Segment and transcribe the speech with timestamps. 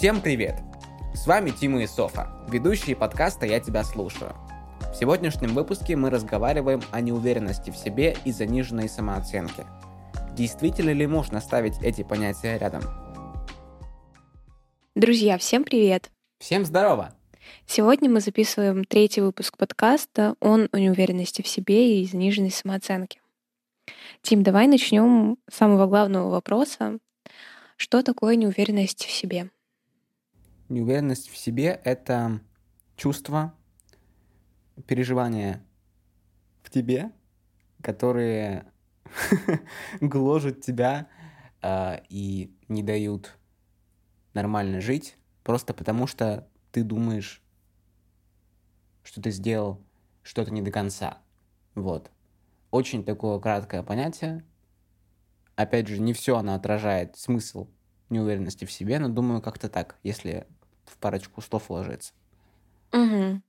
[0.00, 0.54] Всем привет!
[1.12, 4.34] С вами Тима и Софа, ведущие подкаста «Я тебя слушаю».
[4.90, 9.66] В сегодняшнем выпуске мы разговариваем о неуверенности в себе и заниженной самооценке.
[10.32, 12.80] Действительно ли можно ставить эти понятия рядом?
[14.94, 16.10] Друзья, всем привет!
[16.38, 17.14] Всем здорово!
[17.66, 23.20] Сегодня мы записываем третий выпуск подкаста «Он о неуверенности в себе и заниженной самооценке».
[24.22, 26.98] Тим, давай начнем с самого главного вопроса.
[27.76, 29.50] Что такое неуверенность в себе?
[30.70, 32.40] Неуверенность в себе— это
[32.94, 33.52] чувство,
[34.86, 35.66] переживания
[36.62, 37.10] в тебе,
[37.82, 38.70] которые
[40.00, 41.08] гложут тебя
[41.60, 43.36] э, и не дают
[44.32, 47.42] нормально жить, просто потому что ты думаешь,
[49.02, 49.84] что ты сделал
[50.22, 51.18] что-то не до конца.
[51.74, 52.12] Вот.
[52.70, 54.44] Очень такое краткое понятие.
[55.56, 57.66] Опять же, не все оно отражает смысл
[58.08, 60.46] неуверенности в себе, но думаю, как-то так, если
[60.90, 62.12] в парочку слов ложится.
[62.92, 63.40] Угу.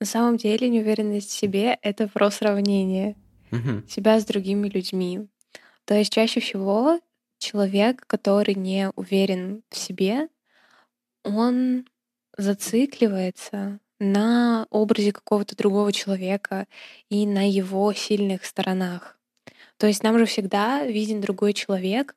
[0.00, 3.16] На самом деле неуверенность в себе— это про сравнение
[3.52, 3.88] Угу.
[3.88, 5.28] себя с другими людьми.
[5.84, 7.00] То есть чаще всего
[7.38, 10.28] человек, который не уверен в себе,
[11.22, 11.86] он
[12.36, 16.66] зацикливается на образе какого-то другого человека
[17.08, 19.18] и на его сильных сторонах.
[19.78, 22.16] То есть нам же всегда виден другой человек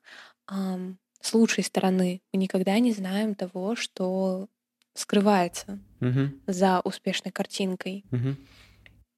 [1.20, 2.22] с лучшей стороны.
[2.32, 4.48] Мы никогда не знаем того, что
[4.94, 6.30] скрывается Угу.
[6.46, 8.04] за успешной картинкой.
[8.10, 8.36] Угу.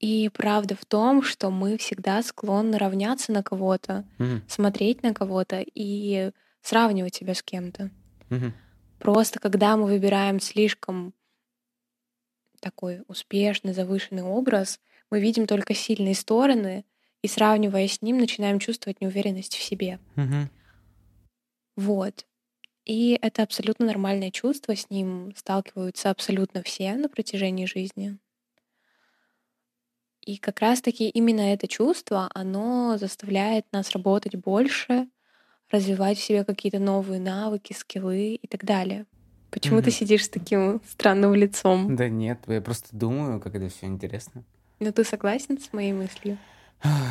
[0.00, 4.42] И правда в том, что мы всегда склонны равняться на кого-то, Угу.
[4.48, 7.90] смотреть на кого-то и сравнивать себя с кем-то.
[8.30, 8.52] Угу.
[8.98, 11.14] Просто когда мы выбираем слишком
[12.60, 14.78] такой успешный, завышенный образ,
[15.10, 16.84] мы видим только сильные стороны
[17.22, 19.98] и, сравнивая с ним, начинаем чувствовать неуверенность в себе.
[20.16, 20.48] Угу.
[21.76, 22.26] Вот.
[22.84, 28.18] И это абсолютно нормальное чувство, с ним сталкиваются абсолютно все на протяжении жизни.
[30.20, 35.08] И как раз-таки именно это чувство, оно заставляет нас работать больше,
[35.70, 39.06] развивать в себе какие-то новые навыки, скиллы и так далее.
[39.50, 39.92] Почему ты Мгм.
[39.98, 41.96] сидишь с таким странным лицом?
[41.96, 44.44] Да нет, я просто думаю, как это все интересно.
[44.80, 46.38] Ну ты согласен с моей мыслью?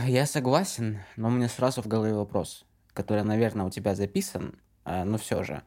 [0.07, 5.05] Я согласен, но у меня сразу в голове вопрос, который, наверное, у тебя записан, а,
[5.05, 5.63] но все же.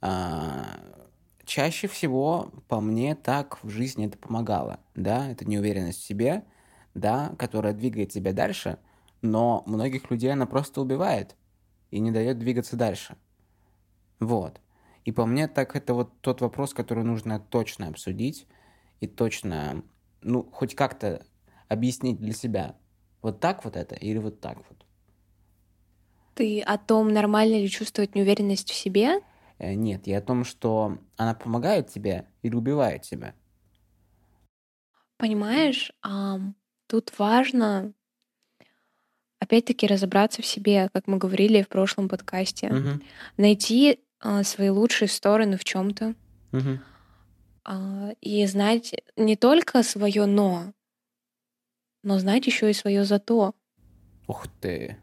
[0.00, 0.78] А,
[1.44, 6.44] Чаще всего, по мне, так в жизни это помогало, да, это неуверенность в себе,
[6.94, 8.78] да, которая двигает тебя дальше,
[9.20, 11.36] но многих людей она просто убивает
[11.90, 13.16] и не дает двигаться дальше.
[14.20, 14.60] Вот.
[15.04, 18.46] И по мне, так это вот тот вопрос, который нужно точно обсудить
[19.00, 19.82] и точно,
[20.22, 21.26] ну, хоть как-то
[21.68, 22.76] объяснить для себя,
[23.20, 24.83] вот так вот это или вот так вот.
[26.34, 29.20] Ты о том, нормально ли чувствовать неуверенность в себе?
[29.58, 33.34] Э, Нет, я о том, что она помогает тебе или убивает тебя.
[35.16, 36.54] Понимаешь, ам,
[36.88, 37.92] тут важно
[39.38, 42.68] опять-таки разобраться в себе, как мы говорили в прошлом подкасте.
[42.68, 43.02] Мгм,
[43.36, 46.14] Найти а, свои лучшие стороны в чем-то
[46.52, 46.80] мгм.
[48.20, 50.72] и знать не только свое но,
[52.02, 53.54] но знать еще и свое зато.
[54.26, 54.96] Ух ты.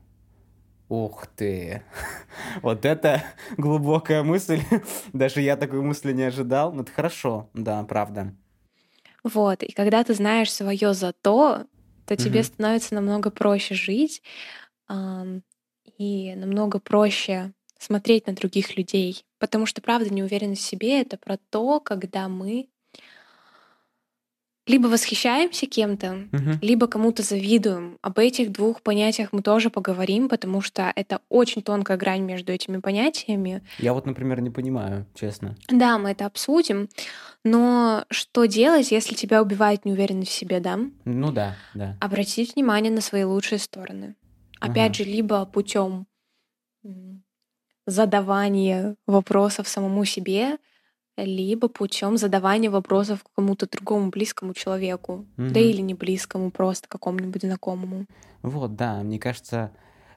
[0.91, 1.83] Ух ты.
[2.61, 3.23] Вот это
[3.57, 4.59] глубокая мысль.
[5.13, 6.73] Даже я такой мысли не ожидал.
[6.73, 8.35] Ну, это хорошо, да, правда.
[9.23, 9.63] Вот.
[9.63, 11.63] И когда ты знаешь свое зато,
[12.05, 12.43] то тебе Мгм.
[12.43, 14.21] становится намного проще жить
[14.87, 15.43] ам,
[15.97, 19.23] и намного проще смотреть на других людей.
[19.39, 22.67] Потому что, правда, неуверенность в себе— это про то, когда мы
[24.67, 26.59] либо восхищаемся кем-то, Мгм.
[26.61, 27.97] либо кому-то завидуем.
[28.01, 32.77] Об этих двух понятиях мы тоже поговорим, потому что это очень тонкая грань между этими
[32.77, 33.63] понятиями.
[33.79, 35.55] Я вот, например, не понимаю, честно.
[35.67, 36.89] Да, мы это обсудим.
[37.43, 40.79] Но что делать, если тебя убивает неуверенность в себе, да?
[41.05, 41.97] Ну да, да.
[41.99, 44.15] Обратить внимание на свои лучшие стороны.
[44.59, 45.03] Опять Ага.
[45.03, 46.05] же, либо путем
[47.87, 50.57] задавания вопросов самому себе,
[51.17, 55.55] либо путем задавания вопросов кому-то другому близкому человеку, да Мгм.
[55.55, 58.05] или не близкому, просто какому-нибудь знакомому.
[58.41, 59.71] Вот, да, мне кажется,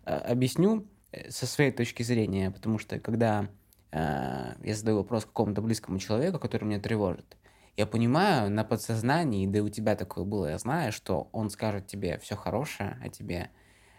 [0.07, 3.49] э, объясню э, со своей точки зрения, потому что когда
[3.91, 7.37] э, я задаю вопрос какому-то близкому человеку, который меня тревожит,
[7.77, 11.87] я понимаю на подсознании, да и у тебя такое было, я знаю, что он скажет
[11.89, 13.51] тебе все хорошее, а тебе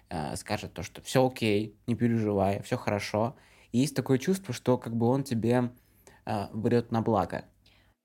[0.10, 3.36] э, скажет то, что все окей, не переживай, все хорошо.
[3.74, 5.72] И есть такое чувство, что как бы он тебе
[6.54, 7.46] врет на благо.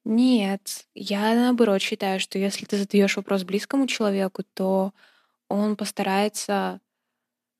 [0.05, 4.93] Нет, я наоборот считаю, что если ты задаешь вопрос близкому человеку, то
[5.49, 6.81] он постарается,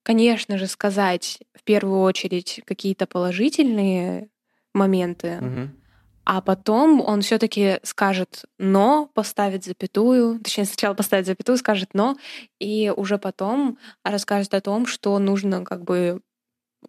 [0.03, 4.31] конечно же, сказать в первую очередь какие-то положительные
[4.73, 5.77] моменты, Мгм.
[6.25, 12.17] а потом он все-таки скажет но, поставит запятую, точнее сначала поставит запятую, скажет но,
[12.59, 16.23] и уже потом расскажет о том, что нужно как бы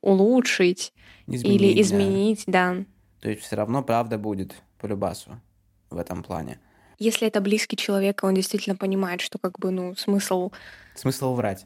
[0.01, 0.93] улучшить
[1.27, 1.81] Изменить, или да.
[1.81, 2.85] изменить, да.
[3.21, 5.39] То есть все равно правда будет по любасу
[5.89, 6.59] в этом плане.
[6.97, 10.51] Если это близкий человек, он действительно понимает, что как бы ну смысл
[10.95, 11.65] Смысл врать.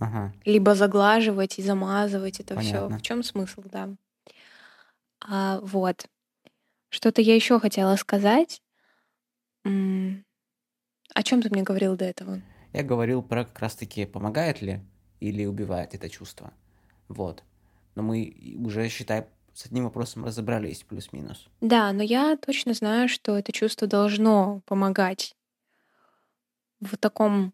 [0.00, 0.32] Ага.
[0.44, 2.86] либо заглаживать и замазывать это все.
[2.88, 3.88] В чем смысл, да?
[5.20, 6.06] А, вот.
[6.88, 8.62] Что-то я еще хотела сказать.
[9.64, 10.24] М,
[11.14, 12.40] О чем ты мне говорил до этого?
[12.72, 14.80] Я говорил про как раз-таки помогает ли
[15.18, 16.52] или убивает это чувство.
[17.08, 17.42] Вот.
[17.96, 19.26] Но мы уже, считай,
[19.58, 21.48] с одним вопросом разобрались, плюс-минус.
[21.60, 25.34] Да, но я точно знаю, что это чувство должно помогать
[26.80, 27.52] в таком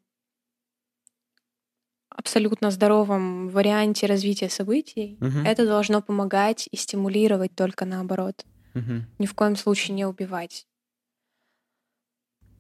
[2.11, 5.17] абсолютно здоровом варианте развития событий.
[5.19, 5.47] Мгм.
[5.47, 8.45] Это должно помогать и стимулировать только наоборот.
[8.75, 9.07] Мгм.
[9.19, 10.67] Ни в коем случае не убивать.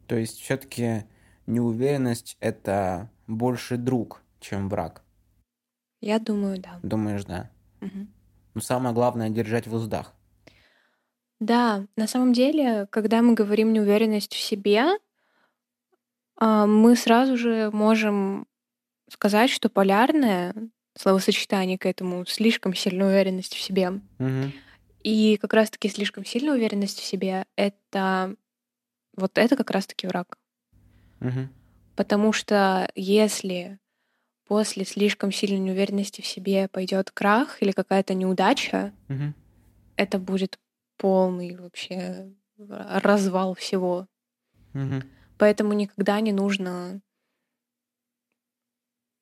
[0.06, 1.05] То есть все-таки
[1.46, 5.02] неуверенность это больше друг, чем враг.
[6.00, 6.81] Я думаю, да.
[6.82, 7.50] Думаешь, да?
[7.82, 8.14] Мгм.
[8.55, 10.12] Но самое главное держать в уздах.
[11.41, 14.99] Да, на самом деле, когда мы говорим неуверенность в себе,
[16.37, 18.47] а, мы сразу же можем
[19.09, 20.55] сказать, что полярное
[20.97, 24.01] словосочетание к этому слишком сильная уверенность в себе.
[24.19, 24.53] Мгм.
[25.03, 28.37] И как раз-таки слишком сильная уверенность в себе— это
[29.17, 30.39] вот это как раз-таки враг.
[31.21, 31.53] Мгм.
[31.97, 33.79] Потому что если
[34.46, 39.35] после слишком сильной неуверенности в себе пойдет крах или какая-то неудача, Мгм.
[39.96, 40.58] это будет
[40.96, 44.06] полный вообще развал всего.
[44.73, 45.02] Мгм.
[45.38, 47.00] Поэтому никогда не нужно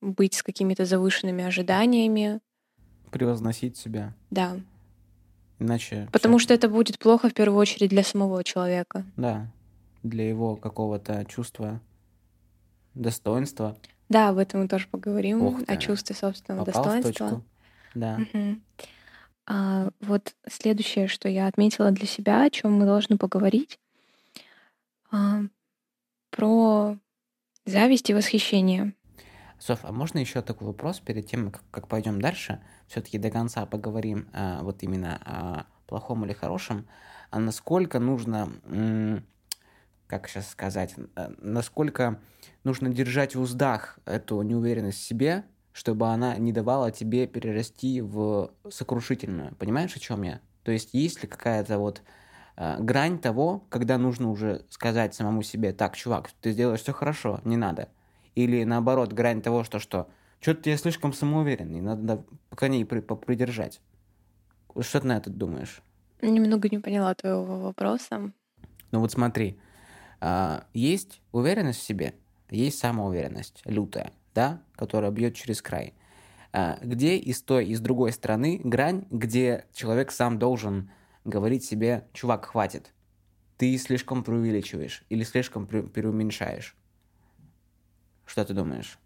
[0.00, 2.40] быть с какими-то завышенными ожиданиями.
[3.10, 4.14] Превозносить себя.
[4.30, 4.58] Да.
[5.58, 9.04] Иначе Потому всё- что это будет плохо в первую очередь для самого человека.
[9.16, 9.50] Да.
[10.02, 11.80] Для его какого-то чувства
[12.94, 13.76] достоинства.
[14.08, 15.43] Да, об этом мы тоже поговорим.
[15.43, 15.76] Ух О ты.
[15.76, 17.43] чувстве собственного Попал достоинства.
[17.94, 18.19] Да.
[18.19, 18.62] Мгм.
[19.46, 23.78] А, вот следующее, что я отметила для себя, о чем мы должны поговорить,
[25.10, 25.40] а,
[26.31, 26.96] про
[27.66, 28.94] зависть и восхищение.
[29.58, 32.62] Соф, а можно еще такой вопрос перед тем, как, как пойдем дальше?
[32.88, 36.88] Все-таки до конца поговорим а, вот именно о плохом или хорошем.
[37.31, 38.50] А насколько нужно,
[40.12, 42.20] как сейчас сказать, э, насколько
[42.64, 48.50] нужно держать в уздах эту неуверенность в себе, чтобы она не давала тебе перерасти в
[48.69, 49.55] сокрушительную.
[49.55, 50.43] Понимаешь, о чем я?
[50.64, 52.03] То есть есть ли какая-то вот
[52.59, 57.41] э, грань того, когда нужно уже сказать самому себе, так, чувак, ты сделаешь все хорошо,
[57.44, 57.88] не надо.
[58.35, 60.11] Или наоборот, грань того, что что,
[60.41, 63.81] что-то я слишком самоуверенный, надо пока не при- попридержать.
[64.79, 65.81] Что ты на это думаешь?
[66.20, 68.31] Немного не поняла твоего вопроса.
[68.91, 69.58] Ну вот смотри,
[70.72, 72.14] есть уверенность в себе,
[72.50, 75.94] есть самоуверенность лютая, да, которая бьет через край.
[76.52, 80.90] А, Где и с той, и с другой стороны грань, где человек сам должен
[81.24, 82.92] говорить себе, чувак, хватит,
[83.56, 86.76] ты слишком преувеличиваешь или слишком пре- преуменьшаешь.
[88.26, 88.98] Что ты думаешь?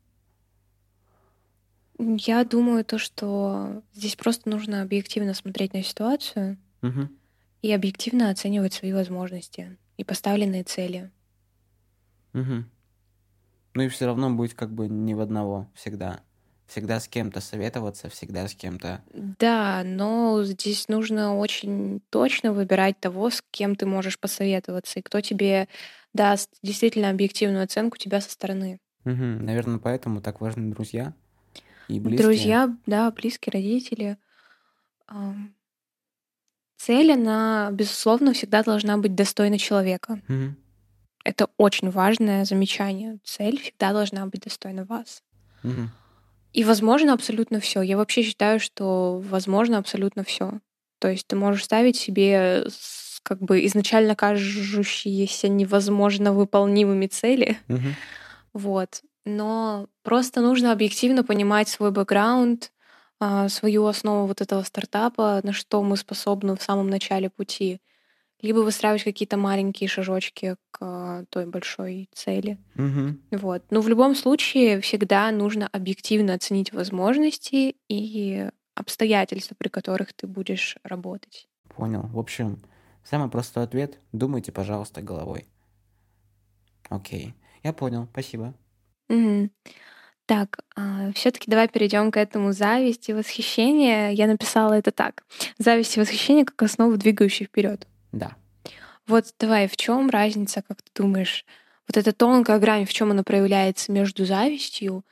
[1.98, 7.16] Я думаю то, что здесь просто нужно объективно смотреть на ситуацию Мгм.
[7.62, 11.10] и объективно оценивать свои возможности и поставленные цели.
[12.32, 12.70] Мгм.
[13.74, 16.20] Ну и все равно быть как бы не в одного всегда.
[16.66, 19.02] Всегда с кем-то советоваться, всегда с кем-то.
[19.12, 25.20] Да, но здесь нужно очень точно выбирать того, с кем ты можешь посоветоваться, и кто
[25.20, 25.68] тебе
[26.12, 28.78] даст действительно объективную оценку тебя со стороны.
[29.04, 29.44] Мгм.
[29.44, 31.14] Наверное, поэтому так важны друзья
[31.88, 32.24] и близкие.
[32.24, 34.18] Друзья, да, близкие родители.
[36.76, 40.20] Цель, она, безусловно, всегда должна быть достойна человека.
[40.28, 40.56] Мгм.
[41.24, 43.18] Это очень важное замечание.
[43.24, 45.22] Цель всегда должна быть достойна вас.
[45.62, 45.90] Мгм.
[46.52, 47.82] И возможно абсолютно все.
[47.82, 50.60] Я вообще считаю, что возможно абсолютно все.
[51.00, 52.66] То есть ты можешь ставить себе
[53.22, 57.94] как бы изначально кажущиеся невозможно выполнимыми цели, Мгм.
[58.52, 59.02] вот.
[59.24, 62.70] Но просто нужно объективно понимать свой бэкграунд,
[63.18, 67.80] а, свою основу вот этого стартапа, на что мы способны в самом начале пути.
[68.42, 72.58] Либо выстраивать какие-то маленькие шажочки к а, той большой цели.
[72.74, 73.20] Мгм.
[73.30, 73.62] Вот.
[73.70, 80.76] Но в любом случае всегда нужно объективно оценить возможности и обстоятельства, при которых ты будешь
[80.82, 81.48] работать.
[81.74, 82.02] Понял.
[82.12, 82.58] В общем,
[83.04, 85.46] самый простой ответ– думайте, пожалуйста, головой.
[86.90, 87.34] Окей.
[87.62, 88.06] Я понял.
[88.12, 88.54] Спасибо.
[89.08, 89.50] Мгм.
[90.26, 94.12] Так, а, все-таки давай перейдем к этому зависть и восхищение.
[94.12, 95.24] Я написала это так:
[95.58, 97.86] зависть и восхищение как основу, двигающие вперед.
[98.10, 98.34] Да.
[99.06, 101.44] Вот давай, в чем разница, как ты думаешь?
[101.86, 105.04] Вот эта тонкая грань, в чем она проявляется между завистью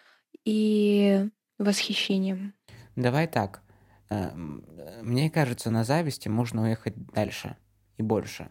[0.44, 1.28] и
[1.58, 2.54] восхищением?
[2.96, 3.62] Давай так.
[4.10, 7.56] Э, мне кажется, на зависти можно уехать дальше
[7.98, 8.50] и больше.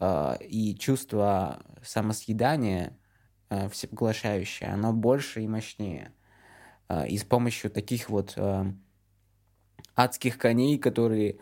[0.00, 2.94] Э, и чувство самосъедания
[3.50, 6.12] э, всепоглощающее, оно больше и мощнее.
[7.08, 8.38] И с помощью таких вот
[9.94, 11.38] адских коней, которые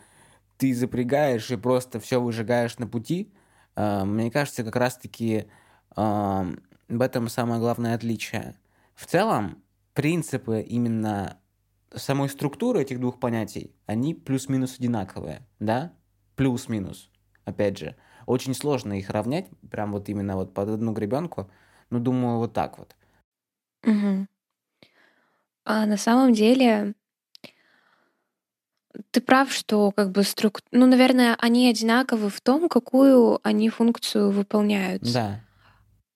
[0.59, 3.33] ты запрягаешь и просто все выжигаешь на пути,
[3.77, 5.47] мне кажется, как раз-таки
[5.95, 6.57] в
[6.89, 8.57] этом самое главное отличие.
[8.97, 9.63] В целом,
[9.95, 11.39] принципы именно
[11.95, 15.93] самой структуры этих двух понятий, они плюс-минус одинаковые, да?
[16.35, 17.09] Плюс-минус,
[17.45, 17.95] опять же.
[18.27, 21.49] Очень сложно их равнять, прям вот именно вот под одну гребенку.
[21.91, 22.95] Ну, думаю, вот так вот.
[23.85, 24.27] Угу.
[25.65, 26.95] А на самом деле,
[29.11, 30.61] ты прав, что как бы струк...
[30.71, 35.03] Ну, наверное, они одинаковы в том, какую они функцию выполняют.
[35.03, 35.41] Да.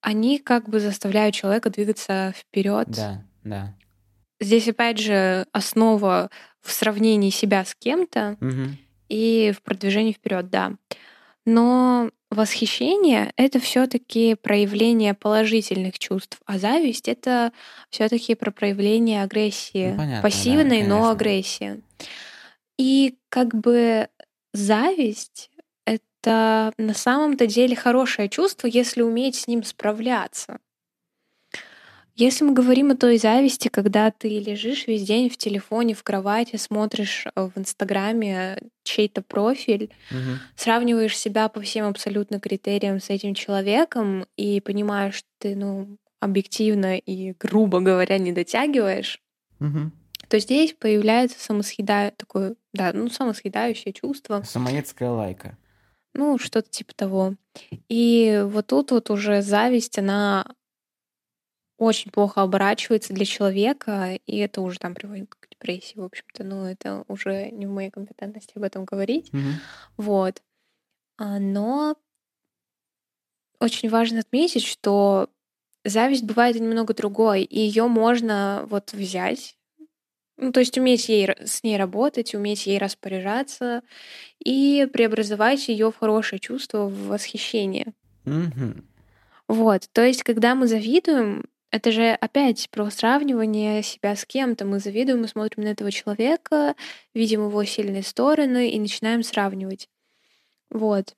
[0.00, 2.88] Они как бы заставляют человека двигаться вперед.
[2.88, 3.74] Да, да.
[4.40, 6.30] Здесь, опять же, основа
[6.62, 8.76] в сравнении себя с кем-то Угу.
[9.08, 10.72] и в продвижении вперед, да.
[11.44, 17.52] Но восхищение это все-таки проявление положительных чувств, а зависть это
[17.90, 21.82] все-таки про проявление агрессии, Ну, понятно, да, пассивной, но агрессии.
[22.78, 24.08] И как бы
[24.52, 25.50] зависть
[25.84, 30.60] это на самом-то деле хорошее чувство, если уметь с ним справляться.
[32.20, 36.56] Если мы говорим о той зависти, когда ты лежишь весь день в телефоне, в кровати,
[36.56, 40.18] смотришь э, в Инстаграме чей-то профиль, Угу.
[40.54, 46.98] сравниваешь себя по всем абсолютно критериям с этим человеком и понимаешь, что ты, ну, объективно
[46.98, 49.22] и, грубо говоря, не дотягиваешь,
[49.58, 49.90] Угу.
[50.28, 52.12] то здесь появляется самосъеда...
[52.18, 55.56] такое, да, ну, самосъедающее чувство, Самоедская лайка.
[56.12, 57.34] ну, что-то типа того.
[57.88, 60.44] И вот тут вот уже зависть, она
[61.80, 66.44] очень плохо оборачивается для человека, и это уже там приводит к депрессии, в общем-то.
[66.44, 69.32] Ну, это уже не в моей компетентности об этом говорить.
[69.32, 69.40] Угу.
[69.96, 70.42] Вот.
[71.16, 71.96] А, Но
[73.60, 75.30] очень важно отметить, что
[75.82, 79.56] зависть бывает немного другой, и ее можно вот взять,
[80.36, 83.82] ну, то есть уметь ей, с ней работать, уметь ей распоряжаться
[84.38, 87.94] и преобразовать ее в хорошее чувство, в восхищение.
[88.26, 88.82] Угу.
[89.48, 94.64] Вот, то есть, когда мы завидуем, это же опять про сравнивание себя с кем-то.
[94.64, 96.74] Мы завидуем, мы смотрим на этого человека,
[97.14, 99.88] видим его сильные стороны и начинаем сравнивать.
[100.68, 101.14] Вот.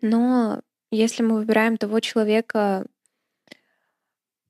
[0.00, 2.86] Но если мы выбираем того человека,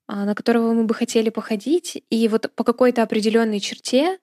[0.07, 4.19] а, на которого мы бы хотели походить, и вот по какой-то определенной черте,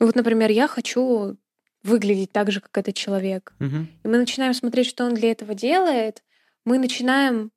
[0.00, 1.36] вот, например, я хочу
[1.82, 3.76] выглядеть так же, как этот человек, Угу.
[4.04, 6.22] и мы начинаем смотреть, что он для этого делает,
[6.64, 7.52] мы начинаем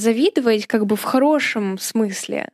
[0.00, 2.48] завидовать как бы в хорошем смысле.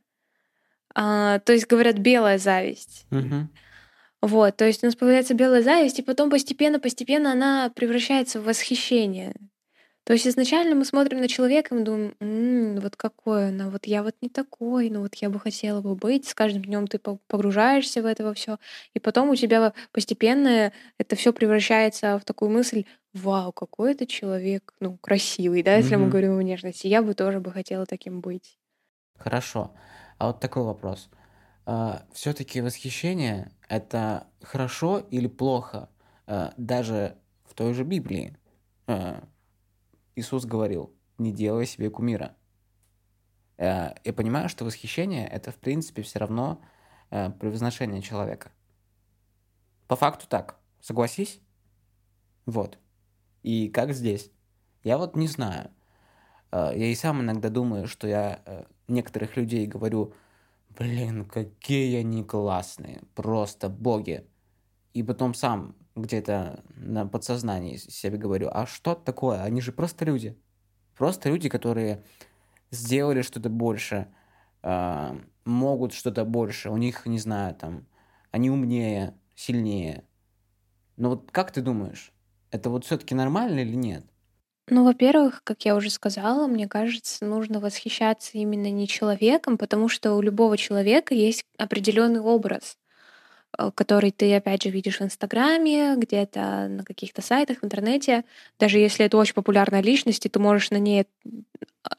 [0.95, 3.07] А, то есть, говорят, белая зависть.
[3.11, 3.49] Угу.
[4.23, 9.35] Вот, то есть у нас появляется белая зависть, и потом постепенно-постепенно она превращается в восхищение.
[10.07, 13.71] То есть изначально мы смотрим на человека и мы думаем, «М, вот какой он, а
[13.71, 16.29] вот я вот не такой, ну вот я бы хотела бы быть.
[16.29, 18.59] С каждым днем ты по- погружаешься в это все,
[18.95, 22.85] и потом у тебя постепенно это все превращается в такую мысль,
[23.17, 26.11] вау, какой это человек, ну красивый, да, если мы Мгм.
[26.11, 28.59] говорим о внешности, я бы тоже бы хотела таким быть.
[29.19, 29.73] Хорошо.
[30.19, 31.09] А вот такой вопрос.
[32.13, 35.89] Все-таки восхищение это хорошо или плохо?
[36.27, 38.37] А, Даже в той же Библии
[38.87, 39.25] а,
[40.15, 42.37] Иисус говорил, не делай себе кумира.
[43.59, 46.61] А, Я понимаю, что восхищение это в принципе все равно
[47.11, 48.53] а, превозношение человека.
[49.89, 50.59] По факту так.
[50.81, 51.41] Согласись?
[52.45, 52.79] Вот.
[53.47, 54.33] И как здесь?
[54.83, 55.71] Я вот не знаю.
[56.51, 60.15] А, Я и сам иногда думаю, что я э, некоторых людей говорю,
[60.77, 64.27] блин, какие они классные, просто боги.
[64.95, 69.45] И потом сам где-то на подсознании себе говорю, а что такое?
[69.45, 70.37] Они же просто люди.
[70.97, 72.03] Просто люди, которые
[72.73, 74.09] сделали что-то больше,
[74.63, 77.87] а, могут что-то больше, у них, не знаю, там,
[78.33, 80.03] они умнее, сильнее.
[80.97, 82.13] Но вот как ты думаешь,
[82.57, 84.05] это вот все-таки нормально или нет?
[84.69, 90.15] Ну, во-первых, как я уже сказала, мне кажется, нужно восхищаться именно не человеком, потому что
[90.15, 92.77] у любого человека есть определенный образ.
[93.59, 98.25] э, который ты, опять же, видишь в Инстаграме, где-то на каких-то сайтах, в интернете.
[98.61, 101.07] Даже если это очень популярная личность, и ты можешь на ней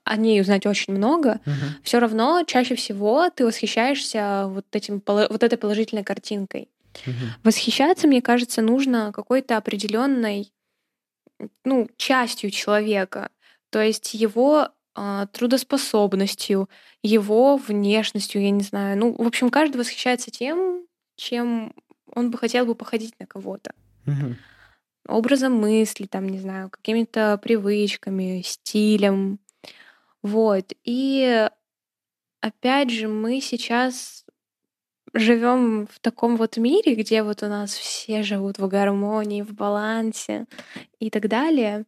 [0.03, 1.77] о ней узнать очень много, Мгм.
[1.83, 6.69] все равно чаще всего ты восхищаешься вот, этим, вот этой положительной картинкой.
[7.05, 7.33] Мгм.
[7.43, 10.51] Восхищаться, мне кажется, нужно какой-то определенной
[11.63, 13.29] ну, частью человека,
[13.69, 16.69] то есть его а, трудоспособностью,
[17.03, 18.97] его внешностью, я не знаю.
[18.97, 21.73] Ну, в общем, каждый восхищается тем, чем
[22.13, 23.73] он бы хотел бы походить на кого-то.
[24.05, 24.37] Мгм.
[25.07, 29.39] Образом мысли, там, не знаю, какими-то привычками, стилем.
[30.23, 30.73] Вот.
[30.83, 31.47] И
[32.41, 34.25] опять же, мы сейчас
[35.13, 40.45] живем в таком вот мире, где вот у нас все живут в гармонии, в балансе
[40.99, 41.85] и так далее.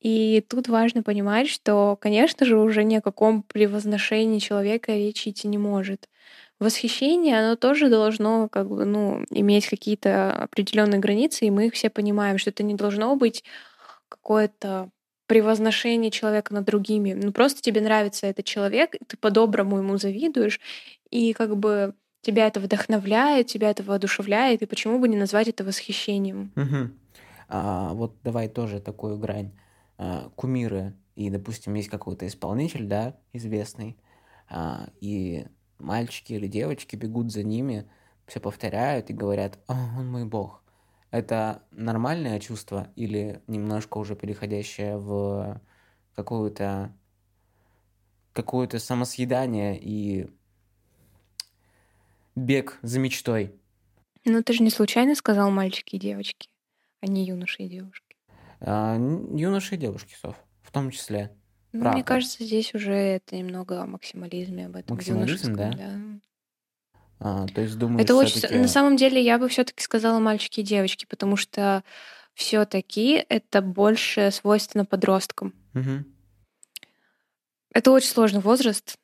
[0.00, 5.48] И тут важно понимать, что, конечно же, уже ни о каком превозношении человека речи идти
[5.48, 6.10] не может.
[6.60, 11.90] Восхищение, оно тоже должно как бы, ну, иметь какие-то определенные границы, и мы их все
[11.90, 13.44] понимаем, что это не должно быть
[14.08, 14.90] какое-то
[15.26, 17.14] превозношение человека над другими.
[17.14, 20.60] Ну, просто тебе нравится этот человек, ты по-доброму ему завидуешь,
[21.10, 25.64] и как бы тебя это вдохновляет, тебя это воодушевляет, и почему бы не назвать это
[25.64, 26.52] восхищением?
[26.56, 26.98] Мгм.
[27.48, 29.52] А, вот давай тоже такую грань.
[29.98, 33.96] А, кумиры, и, допустим, есть какой-то исполнитель, да, известный,
[34.48, 35.46] а, и
[35.78, 37.88] мальчики или девочки бегут за ними,
[38.26, 40.62] все повторяют и говорят, «О, он мой бог.
[41.10, 45.60] Это нормальное чувство или немножко уже переходящее в
[46.16, 46.92] какую-то
[48.32, 50.28] какое-то самосъедание и
[52.34, 53.54] бег за мечтой?
[54.24, 56.48] Ну, ты же не случайно сказал мальчики и девочки,
[57.00, 58.16] а не юноши и девушки.
[58.60, 61.30] А, юноши и девушки, Соф, в том числе.
[61.72, 61.96] Ну, Правда.
[61.96, 66.20] мне кажется, здесь уже это немного о максимализме, об этом Максимализм, юношеском, да?
[67.20, 68.60] А, то есть думаешь, Это очень...
[68.60, 71.82] На самом деле, я бы все таки сказала мальчики и девочки, потому что
[72.34, 75.52] все таки это больше свойственно подросткам.
[75.72, 76.06] Мгм.
[77.72, 78.98] Это очень сложный возраст,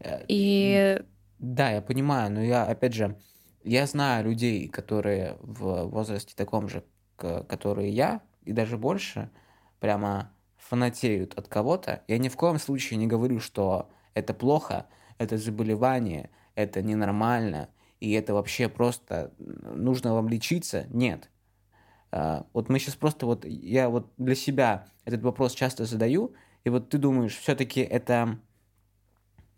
[0.00, 1.00] Э, и
[1.44, 3.18] Да, я понимаю, но я, опять же,
[3.64, 6.84] я знаю людей, которые в возрасте таком же,
[7.16, 9.30] которые я, и даже больше,
[9.78, 12.02] прямо фанатеют от кого-то.
[12.08, 14.86] Я ни в коем случае не говорю, что это плохо,
[15.18, 17.68] это заболевание, это ненормально,
[18.00, 20.86] и это вообще просто нужно вам лечиться.
[20.88, 21.28] Нет.
[22.10, 26.32] А, Вот мы сейчас просто вот, я вот для себя этот вопрос часто задаю,
[26.64, 28.38] и вот ты думаешь, все-таки это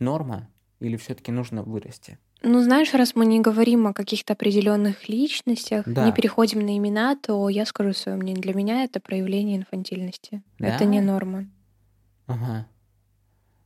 [0.01, 2.19] норма или все-таки нужно вырасти?
[2.43, 6.05] Ну, знаешь, раз мы не говорим о каких-то определенных личностях, Да.
[6.05, 8.43] не переходим на имена, то я скажу свое мнение.
[8.43, 10.43] Для меня это проявление инфантильности.
[10.59, 11.07] Это не Да?
[11.13, 11.47] норма.
[12.27, 12.67] Ага.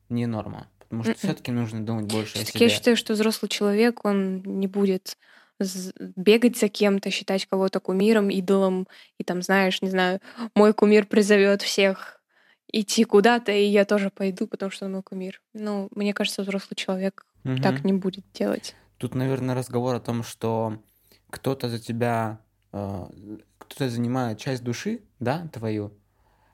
[0.09, 0.69] Не норма.
[0.79, 1.19] Потому что Мгм.
[1.19, 2.77] все-таки нужно думать больше о Всё-таки я себе.
[2.77, 5.17] считаю, что взрослый человек, он не будет
[6.17, 10.21] бегать за кем-то, считать кого-то кумиром, идолом, и там, знаешь, не знаю,
[10.55, 12.20] мой кумир призовет всех
[12.73, 15.41] идти куда-то, и я тоже пойду, потому что он мой кумир.
[15.53, 17.27] Ну, мне кажется, взрослый человек
[17.63, 17.87] так Мгм.
[17.87, 18.75] не будет делать.
[18.99, 20.83] Тут, наверное, разговор о том, что
[21.31, 22.41] кто-то за тебя,
[22.73, 23.07] э,
[23.59, 25.93] кто-то занимает часть души, да, твою,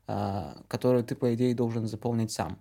[0.07, 2.59] а, которую ты, по идее, должен заполнить сам.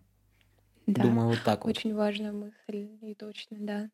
[0.87, 1.03] Да.
[1.03, 1.77] Думаю, вот так вот.
[1.77, 3.89] Очень важная мысль, и точно, да.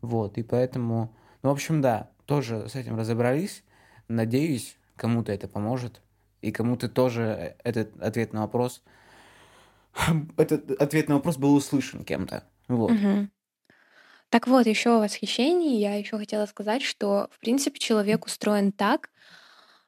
[0.00, 3.64] Вот, и поэтому, ну, в общем, да, тоже с этим разобрались.
[4.08, 6.00] Надеюсь, кому-то это поможет,
[6.42, 8.82] и кому-то тоже этот ответ на вопрос,
[10.36, 12.44] этот ответ на вопрос был услышан кем-то.
[12.68, 12.90] Вот.
[12.92, 13.30] Мгм.
[14.28, 19.10] Так вот, еще о восхищении я еще хотела сказать, что, в принципе, человек устроен так,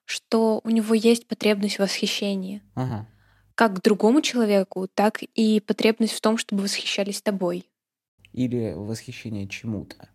[0.05, 2.62] что у него есть потребность в восхищении.
[2.75, 3.07] Ага.
[3.55, 7.68] Как к другому человеку, так и потребность в том, чтобы восхищались тобой.
[8.33, 10.09] Или восхищение чему-то.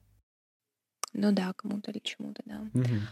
[1.12, 2.62] Ну да, кому-то или чему-то, да.
[2.74, 3.08] Мгм.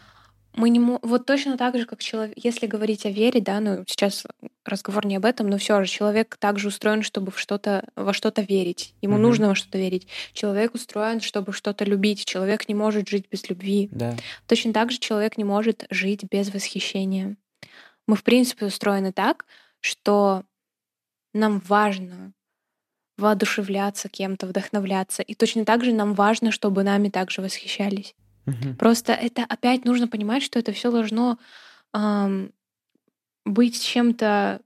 [0.54, 3.84] Мы не мо- Вот точно так же, как человек, если говорить о вере, да, ну
[3.86, 4.26] сейчас
[4.64, 8.42] разговор не об этом, но все же человек также устроен, чтобы в что-то, во что-то
[8.42, 8.94] верить.
[9.00, 9.22] Ему Мгм.
[9.22, 10.06] нужно во что-то верить.
[10.34, 12.24] Человек устроен, чтобы что-то любить.
[12.24, 13.88] Человек не может жить без любви.
[13.90, 14.14] Да.
[14.46, 17.36] Точно так же человек не может жить без восхищения.
[18.06, 19.46] Мы, в принципе, устроены так,
[19.80, 20.44] что
[21.32, 22.32] нам важно
[23.16, 25.22] воодушевляться кем-то, вдохновляться.
[25.22, 28.14] И точно так же нам важно, чтобы нами также восхищались.
[28.46, 28.76] Мгм.
[28.76, 31.38] Просто это опять нужно понимать, что это все должно
[31.92, 32.50] ам,
[33.44, 34.60] быть чем-то,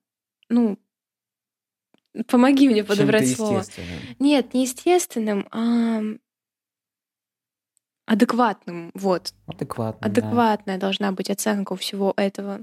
[0.49, 0.79] ну,
[2.27, 3.65] помоги мне подобрать слово.
[4.19, 6.01] Нет, не естественным, а
[8.07, 8.91] адекватным.
[8.95, 9.35] Вот.
[9.47, 10.21] Адекватным, да.
[10.21, 12.62] Адекватная должна быть оценка у всего этого.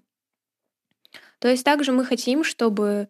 [1.40, 3.10] То есть также мы хотим, чтобы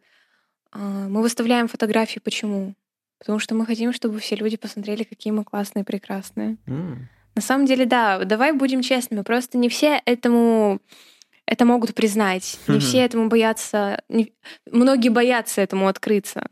[0.71, 2.19] а, мы выставляем фотографии.
[2.19, 2.73] Почему?
[3.19, 6.57] Потому что мы хотим, чтобы все люди посмотрели, какие мы классные, прекрасные.
[6.65, 9.21] М, На самом деле, да, давай будем честными.
[9.21, 10.79] Просто не все этому
[11.45, 12.59] это могут признать.
[12.67, 14.01] Не все этому боятся.
[14.09, 14.33] Не,
[14.71, 16.47] многие боятся этому открыться.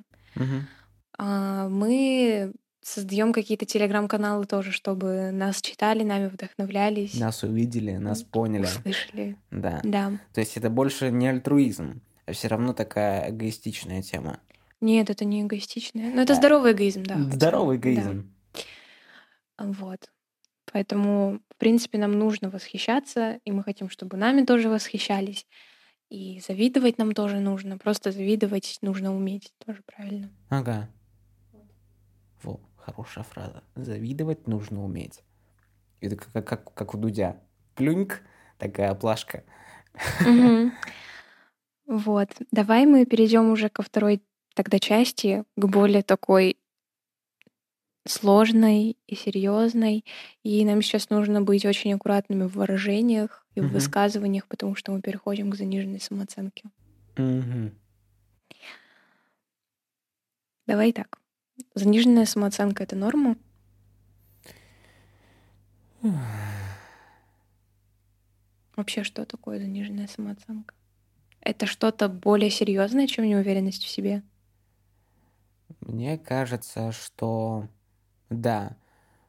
[1.18, 7.14] А, мы создаем какие-то телеграм-каналы тоже, чтобы нас читали, нами вдохновлялись.
[7.20, 8.64] Нас увидели, нас поняли.
[8.64, 9.38] Услышали.
[9.52, 9.82] Да.
[9.84, 10.12] Да.
[10.34, 14.40] То есть это больше не альтруизм, а все равно такая эгоистичная тема.
[14.82, 16.12] Нет, это не эгоистичная.
[16.12, 17.18] Но это здоровый эгоизм, да.
[17.32, 18.34] Здоровый эгоизм.
[19.58, 19.66] Да.
[19.66, 20.10] Вот.
[20.74, 25.46] Поэтому, в принципе, нам нужно восхищаться, и мы хотим, чтобы нами тоже восхищались.
[26.10, 27.78] И завидовать нам тоже нужно.
[27.78, 29.54] Просто завидовать нужно уметь.
[29.66, 30.30] Тоже правильно.
[30.50, 30.90] Ага.
[32.44, 33.64] Во, хорошая фраза.
[33.76, 35.24] Завидовать нужно уметь.
[36.00, 37.42] Это как, как, как у Дудя.
[37.76, 38.22] Плюньк,
[38.58, 39.44] такая плашка.
[41.88, 42.30] Вот.
[42.52, 44.24] Давай мы перейдем уже ко второй
[44.56, 46.61] тогда части, к более такой
[48.08, 50.06] сложной и серьезной.
[50.44, 53.74] И нам сейчас нужно быть очень аккуратными в выражениях и в Мгм.
[53.74, 56.70] высказываниях, потому что мы переходим к заниженной самооценке.
[57.18, 57.74] Мгм.
[60.68, 61.20] Давай так.
[61.76, 63.36] Заниженная самооценка это норма?
[68.76, 70.74] Вообще, что такое заниженная самооценка?
[71.42, 74.24] Это что-то более серьезное, чем неуверенность в себе?
[75.82, 77.68] Мне кажется, что
[78.32, 78.78] да,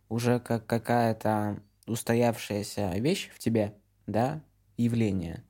[0.09, 3.75] уже как какая-то устоявшаяся вещь в тебе,
[4.07, 4.43] да,
[4.77, 5.45] явление,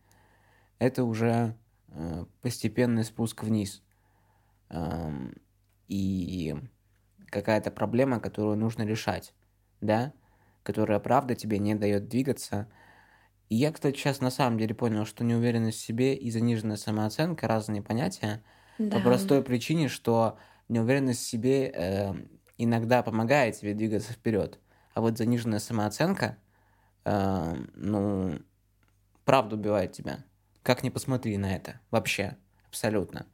[0.78, 1.56] это уже
[1.88, 3.82] э, постепенный спуск вниз.
[4.70, 5.34] Эм,
[5.88, 6.54] и
[7.28, 9.34] какая-то проблема, которую нужно решать,
[9.80, 10.14] да,
[10.62, 12.70] которая правда тебе не дает двигаться.
[13.48, 17.48] И я, кстати, сейчас на самом деле понял, что неуверенность в себе и заниженная самооценка
[17.48, 18.44] разные понятия.
[18.90, 19.04] По Да.
[19.04, 20.38] простой причине, что
[20.68, 22.14] неуверенность в себе э,
[22.64, 24.58] иногда помогает тебе двигаться вперед.
[24.94, 26.36] А вот заниженная самооценка,
[27.04, 28.38] э, ну,
[29.24, 30.24] правда убивает тебя.
[30.62, 31.80] Как ни посмотри на это.
[31.90, 32.36] Вообще.
[32.68, 33.26] Абсолютно.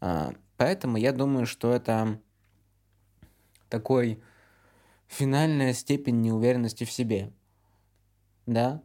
[0.00, 2.20] А, Поэтому я думаю, что это
[3.68, 4.22] такой
[5.08, 7.32] финальная степень неуверенности в себе.
[8.46, 8.80] Да?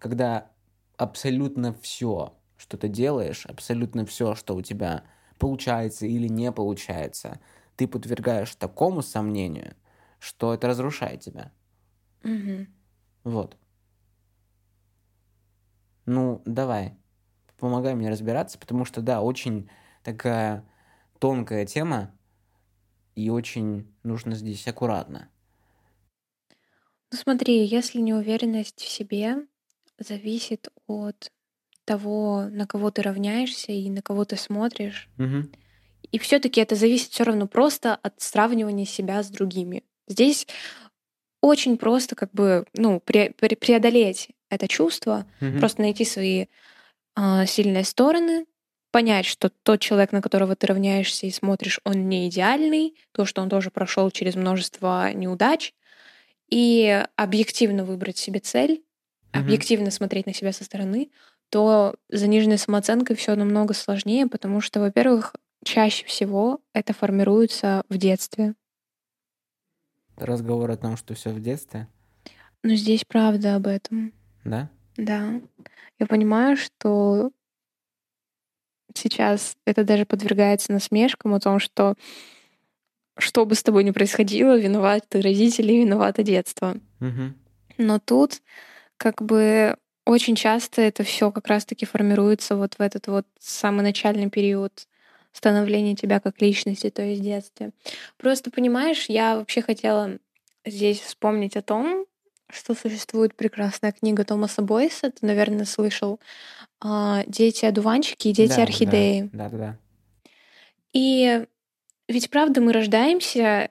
[0.00, 0.50] Когда
[0.96, 5.04] абсолютно все, что ты делаешь, абсолютно все, что у тебя
[5.38, 7.38] получается или не получается,
[7.80, 9.74] ты подвергаешь такому сомнению,
[10.18, 11.50] что это разрушает тебя.
[12.22, 12.66] Мгм.
[13.24, 13.56] Вот.
[16.04, 16.94] Ну, давай,
[17.58, 19.70] помогай мне разбираться, потому что, да, очень
[20.02, 20.68] такая
[21.18, 22.12] тонкая тема,
[23.14, 25.30] и очень нужно здесь аккуратно.
[27.12, 29.46] Ну смотри, если неуверенность в себе
[29.98, 31.30] зависит от
[31.84, 35.50] того, на кого ты равняешься и на кого ты смотришь, Мгм.
[36.12, 39.84] И все-таки это зависит все равно просто от сравнивания себя с другими.
[40.08, 40.46] Здесь
[41.40, 45.58] очень просто как бы ну, пре- пре- преодолеть это чувство, Мгм.
[45.58, 46.46] просто найти свои
[47.14, 48.46] а, сильные стороны,
[48.90, 53.42] понять, что тот человек, на которого ты равняешься и смотришь, он не идеальный, то, что
[53.42, 55.72] он тоже прошел через множество неудач,
[56.48, 58.82] и объективно выбрать себе цель,
[59.32, 59.44] Мгм.
[59.44, 61.10] объективно смотреть на себя со стороны,
[61.50, 68.54] то заниженной самооценкой все намного сложнее, потому что, во-первых, чаще всего это формируется в детстве.
[70.16, 71.88] Разговор о том, что все в детстве,
[72.62, 74.12] Но здесь правда об этом.
[74.44, 74.68] да?
[74.96, 75.40] Да.
[75.98, 77.30] Я понимаю, что
[78.94, 81.94] сейчас это даже подвергается насмешкам о том, что
[83.18, 86.76] что бы с тобой ни происходило, виноваты родители, виновато детство.
[87.00, 87.36] Мгм.
[87.78, 88.42] Но тут
[88.96, 94.30] как бы очень часто это все как раз-таки формируется вот в этот вот самый начальный
[94.30, 94.86] период
[95.32, 97.70] становления тебя как личности, то есть в детстве.
[98.16, 100.18] Просто понимаешь, я вообще хотела
[100.64, 102.06] здесь вспомнить о том,
[102.48, 106.20] что существует прекрасная книга Томаса Бойса, ты, наверное, слышал,
[106.80, 109.30] а, «Дети-одуванчики» и да, «Дети-орхидеи».
[109.32, 109.78] Да, да, да.
[110.92, 111.46] И
[112.08, 113.70] ведь правда мы рождаемся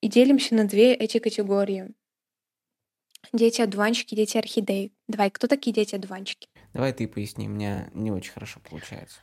[0.00, 1.90] и делимся на две эти категории.
[3.32, 4.92] Дети-одуванчики, дети-орхидеи.
[5.06, 6.48] Давай, кто такие дети-одуванчики?
[6.74, 9.20] Давай ты поясни, у меня не очень хорошо получается.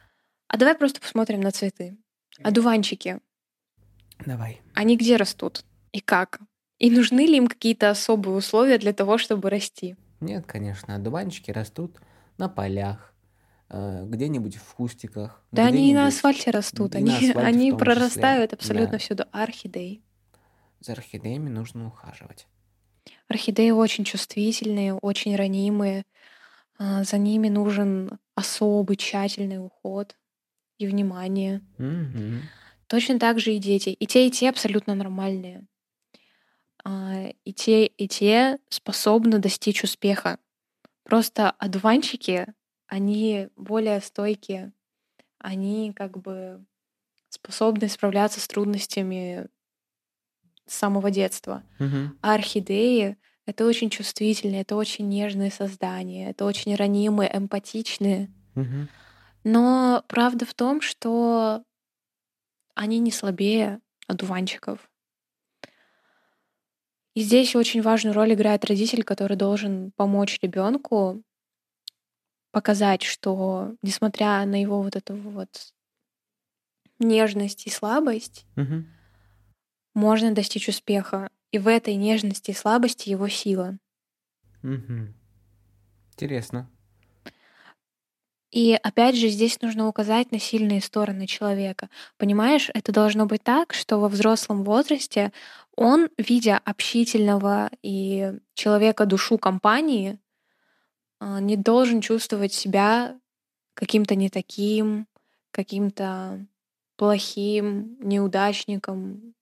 [0.50, 1.96] А давай просто посмотрим на цветы.
[2.42, 3.20] Одуванчики,
[4.26, 4.62] Давай.
[4.74, 5.64] они где растут?
[5.92, 6.40] И как?
[6.80, 9.96] И нужны ли им какие-то особые условия для того, чтобы расти?
[10.22, 12.00] Нет, конечно, одуванчики растут
[12.38, 13.14] на полях,
[13.70, 15.44] э, где-нибудь в кустиках.
[15.52, 18.98] Да они и на асфальте растут, на они, асфальте они том числе, прорастают абсолютно да.
[18.98, 19.26] всюду.
[19.32, 20.02] Орхидеи?
[20.80, 22.48] За орхидеями нужно ухаживать.
[23.28, 26.06] Орхидеи очень чувствительные, очень ранимые.
[26.80, 30.16] А, За ними нужен особый тщательный уход
[30.80, 31.62] и внимание.
[31.78, 32.42] Мгм.
[32.88, 33.90] Точно так же и дети.
[33.90, 35.66] И те, и те абсолютно нормальные.
[36.84, 40.40] а, и те, и те способны достичь успеха.
[41.04, 42.48] Просто одуванчики,
[42.88, 44.72] они более стойкие,
[45.40, 46.66] они как бы
[47.30, 49.48] способны справляться с трудностями
[50.66, 51.64] с самого детства.
[51.80, 52.18] Мгм.
[52.22, 58.30] А орхидеи— это очень чувствительные, это очень нежные создания, это очень ранимые, эмпатичные.
[58.56, 58.88] Мгм.
[59.44, 61.64] Но правда в том, что
[62.76, 64.90] они не слабее одуванчиков.
[67.16, 71.22] И здесь очень важную роль играет родитель, который должен помочь ребенку
[72.52, 75.74] показать, что несмотря на его вот эту вот
[77.00, 78.88] нежность и слабость, Мгм.
[79.94, 81.30] можно достичь успеха.
[81.52, 83.78] И в этой нежности и слабости его сила.
[84.62, 85.16] Мгм.
[86.12, 86.70] Интересно.
[88.52, 91.90] И опять же, здесь нужно указать на сильные стороны человека.
[92.18, 95.32] Понимаешь, это должно быть так, что во взрослом возрасте
[95.76, 100.20] он, видя общительного и человека душу компании,
[101.20, 103.20] а, не должен чувствовать себя
[103.76, 105.08] каким-то не таким,
[105.52, 106.46] каким-то
[106.96, 109.36] плохим, неудачником,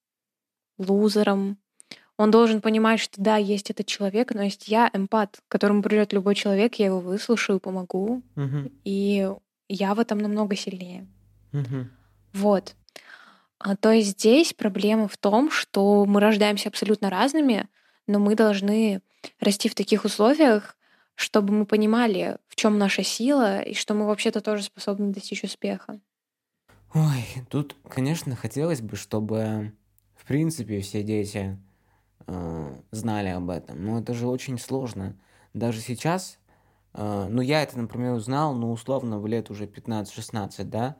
[0.77, 1.57] лузером.
[2.17, 6.13] Он должен понимать, что да, есть этот человек, но есть я, эмпат, к которому придет
[6.13, 8.71] любой человек, я его выслушаю, помогу, Мгм.
[8.84, 9.32] и
[9.69, 11.08] я в этом намного сильнее.
[11.51, 11.91] Мгм.
[12.34, 12.75] Вот.
[13.60, 17.67] А, то есть здесь проблема в том, что мы рождаемся абсолютно разными,
[18.08, 19.01] но мы должны
[19.39, 20.75] расти в таких условиях,
[21.15, 25.99] чтобы мы понимали, в чем наша сила, и что мы вообще-то тоже способны достичь успеха.
[26.93, 29.73] Ой, тут, конечно, хотелось бы, чтобы,
[30.15, 31.58] в принципе, все дети
[32.27, 33.83] э, знали об этом.
[33.83, 35.15] Но это же очень сложно.
[35.53, 36.39] Даже сейчас,
[36.93, 40.97] э, ну, я это, например, узнал, ну, условно, в лет уже 15-16, да?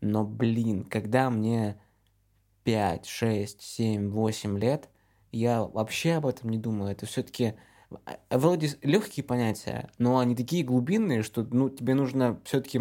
[0.00, 1.78] Но, блин, когда мне
[2.64, 4.88] 5, 6, 7, 8 лет,
[5.32, 6.92] я вообще об этом не думаю.
[6.92, 7.54] Это все-таки
[8.30, 12.80] вроде легкие понятия, но они такие глубинные, что ну, тебе нужно все-таки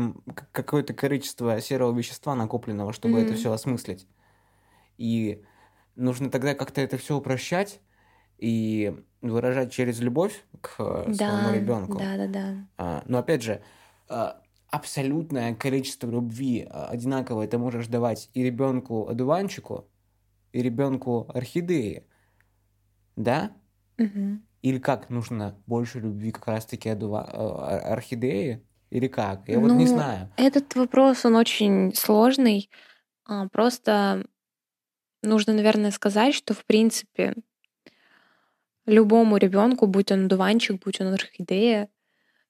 [0.52, 3.26] какое-то количество серого вещества накопленного, чтобы mm-hmm.
[3.26, 4.08] это все осмыслить.
[4.98, 5.44] И
[6.02, 7.80] нужно тогда как-то это все упрощать
[8.38, 11.98] и выражать через любовь к да, своему ребенку.
[11.98, 12.68] Да, да, да.
[12.78, 13.62] А, но опять же,
[14.10, 19.88] а, абсолютное количество любви а, одинаковое ты можешь давать и ребенку одуванчику,
[20.52, 22.04] и ребенку орхидеи.
[23.16, 23.52] Да?
[24.00, 24.40] Угу.
[24.64, 27.24] Или как нужно больше любви как раз-таки одува...
[27.24, 28.66] орхидеи?
[28.90, 29.48] Или как?
[29.48, 30.30] Я ну, вот не знаю.
[30.36, 32.70] Этот вопрос, он очень сложный.
[33.52, 34.26] Просто
[35.22, 37.36] нужно, наверное, сказать, что в принципе
[38.86, 41.90] любому ребенку, будь он дуванчик, будь он орхидея,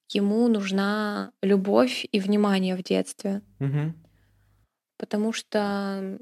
[0.09, 3.41] ему нужна любовь и внимание в детстве.
[3.59, 3.93] Угу.
[4.97, 6.19] Потому что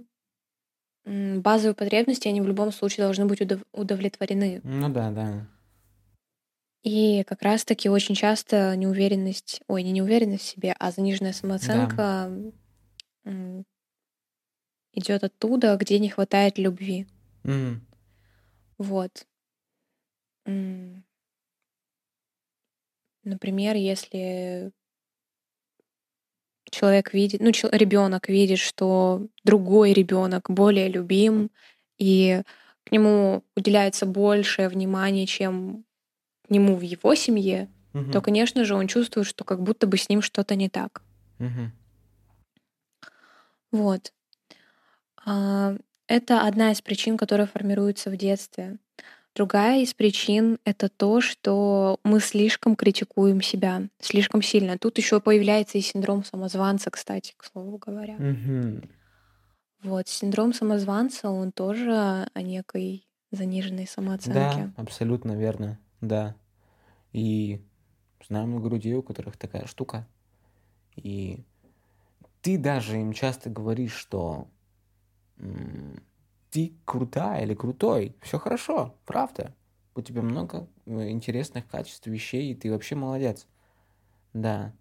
[1.06, 4.62] базовые потребности, они в любом случае должны быть удов- удовлетворены.
[4.64, 5.48] Ну да, да.
[6.84, 12.32] И как раз-таки очень часто неуверенность, ой, не неуверенность в себе, а заниженная самооценка
[13.26, 13.64] да.
[14.94, 17.08] Идет оттуда, где не хватает любви.
[17.44, 17.80] Mm.
[18.78, 19.26] Вот.
[23.24, 24.72] Например, если
[26.72, 31.52] человек видит, ну, ребенок видит, что другой ребенок более любим,
[31.98, 32.42] и
[32.86, 35.84] к нему уделяется большее внимание, чем
[36.48, 38.12] к нему в его семье, Мгм.
[38.12, 41.04] то, конечно же, он чувствует, что как будто бы с ним что-то не так.
[41.40, 41.72] Мгм.
[43.72, 44.14] Вот.
[45.30, 45.76] А,
[46.08, 48.80] Это одна из причин, которая формируется в детстве.
[49.36, 54.80] Другая из причин— это то, что мы слишком критикуем себя, слишком сильно.
[54.80, 58.16] Тут еще появляется и синдром самозванца, кстати, к слову говоря.
[58.16, 58.90] Мгм.
[59.84, 64.74] Вот, синдром самозванца, он тоже о некой заниженной Да, самооценке.
[64.78, 66.36] абсолютно верно, да.
[67.14, 67.62] И
[68.28, 70.08] знаю много людей, у которых такая штука.
[70.96, 71.46] И
[72.42, 74.48] ты даже им часто говоришь, что
[76.52, 79.56] ты крутая или крутой, все хорошо, правда.
[79.96, 83.48] У тебя много э, интересных качеств, вещей, и ты вообще молодец.
[84.34, 84.74] Да.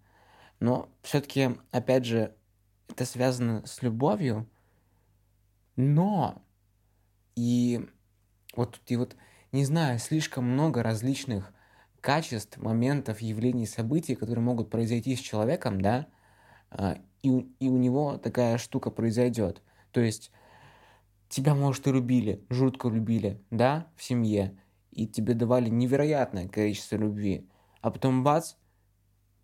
[0.59, 2.33] Но все-таки, опять же,
[2.87, 4.47] это связано с любовью,
[5.75, 6.41] но
[7.35, 7.87] и
[8.55, 9.15] вот и вот,
[9.51, 11.53] не знаю, слишком много различных
[12.01, 16.07] качеств, моментов, явлений, событий, которые могут произойти с человеком, да,
[16.71, 19.61] а, и, и у него такая штука произойдет.
[19.91, 20.31] То есть
[21.29, 24.59] тебя, может, и любили, жутко любили, да, в семье,
[24.91, 27.47] и тебе давали невероятное количество любви,
[27.81, 28.55] а потом бац,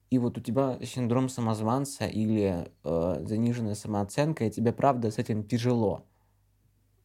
[0.10, 5.44] и вот у тебя синдром самозванца или э, заниженная самооценка, и тебе, правда, с этим
[5.44, 6.06] тяжело.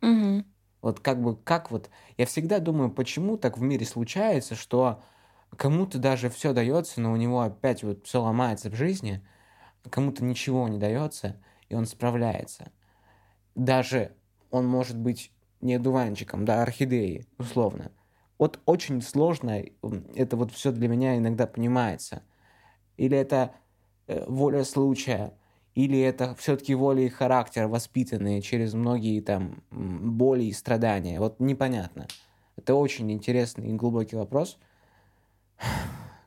[0.00, 0.46] Мгм.
[0.82, 1.90] Вот как бы, как вот...
[2.16, 5.02] Я всегда думаю, почему так в мире случается, что
[5.56, 9.26] кому-то даже все дается, но у него опять вот все ломается в жизни,
[9.88, 11.36] кому-то ничего не дается,
[11.68, 12.70] и он справляется.
[13.54, 14.16] Даже
[14.50, 17.92] он может быть не дуванчиком, да, орхидеей, условно.
[18.38, 19.62] Вот очень сложно
[20.14, 22.22] это вот все для меня иногда понимается.
[22.96, 23.52] Или это
[24.06, 25.34] э, воля случая,
[25.74, 31.20] или это все-таки воля и характер, воспитанные через многие там боли и страдания.
[31.20, 32.06] Вот непонятно.
[32.56, 34.58] Это очень интересный и глубокий вопрос,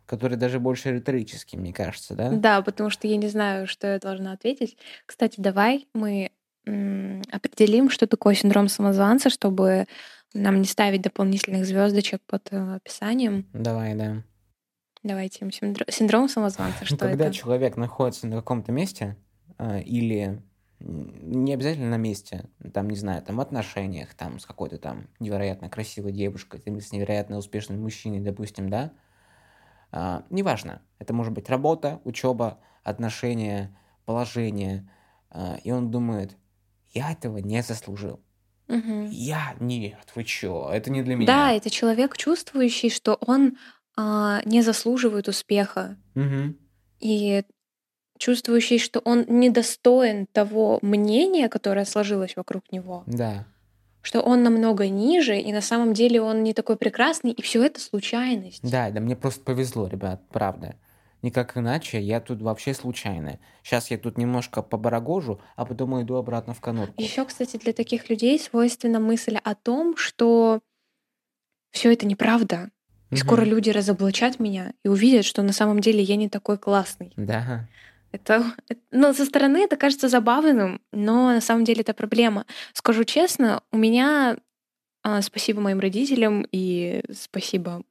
[0.06, 2.32] который даже больше риторический, мне кажется, да?
[2.32, 4.78] Да, потому что я не знаю, что я должна ответить.
[5.06, 6.32] Кстати, давай мы
[6.66, 9.88] определим, что такое синдром самозванца, чтобы
[10.34, 13.46] нам не ставить дополнительных звездочек под э, описанием.
[13.54, 14.24] Давай, да.
[15.04, 15.48] Давайте.
[15.52, 16.86] Синдром самозванца.
[16.86, 17.34] Что Когда это?
[17.34, 19.18] человек находится на каком-то месте,
[19.58, 20.42] а, или
[20.80, 25.70] не обязательно на месте, там, не знаю, там в отношениях, там с какой-то там невероятно
[25.70, 28.92] красивой девушкой, или с невероятно успешным мужчиной, допустим, да,
[29.92, 34.90] а, неважно, это может быть работа, учеба, отношения, положение,
[35.30, 36.36] а, и он думает,
[36.94, 38.20] я этого не заслужил.
[38.68, 39.10] Угу.
[39.12, 41.28] Я нет, вы чё, это не для меня.
[41.28, 43.58] Да, это человек, чувствующий, что он
[43.98, 45.98] а, не заслуживает успеха.
[46.16, 46.56] Угу.
[47.00, 47.44] И
[48.18, 53.04] чувствующий, что он недостоин того мнения, которое сложилось вокруг него.
[53.06, 53.46] Да.
[54.02, 57.80] Что он намного ниже, и на самом деле он не такой прекрасный, и все это
[57.80, 58.60] случайность.
[58.62, 60.76] Да, да, мне просто повезло, ребят, правда.
[61.24, 63.40] Никак иначе, я тут вообще случайная.
[63.64, 67.02] Сейчас я тут немножко побарагожу, а потом иду обратно в конурку.
[67.02, 70.60] Еще, кстати, для таких людей свойственна мысль о том, что
[71.72, 72.72] все это неправда.
[73.10, 77.14] И скоро люди разоблачат меня и увидят, что на самом деле я не такой классный.
[77.16, 77.70] Да.
[78.12, 78.44] Это,
[78.92, 82.46] ну, со стороны это кажется забавным, но на самом деле это проблема.
[82.74, 84.38] Скажу честно, у меня
[85.04, 87.84] а, спасибо моим родителям и спасибо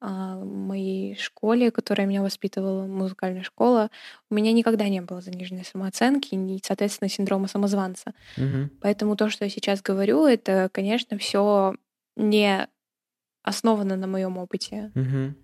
[0.00, 3.90] а, моей школе, которая меня воспитывала, музыкальная школа,
[4.30, 8.14] у меня никогда не было заниженной самооценки и, соответственно, синдрома самозванца.
[8.36, 8.70] Угу.
[8.80, 11.74] Поэтому то, что я сейчас говорю, это, конечно, все
[12.16, 12.68] не
[13.42, 15.34] основано на моем опыте, Угу.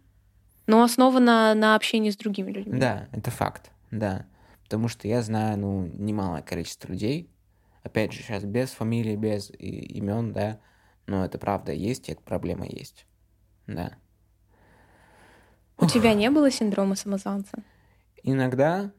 [0.68, 2.78] но основано на общении с другими людьми.
[2.78, 4.26] Да, это факт, да.
[4.62, 7.28] Потому что я знаю, ну, немалое количество людей,
[7.82, 10.60] опять же, сейчас без фамилии, без имен, да,
[11.06, 13.06] но это правда есть, и эта проблема есть,
[13.66, 13.94] да.
[15.78, 17.62] У тебя не было синдрома самозванца?
[18.22, 18.90] Иногда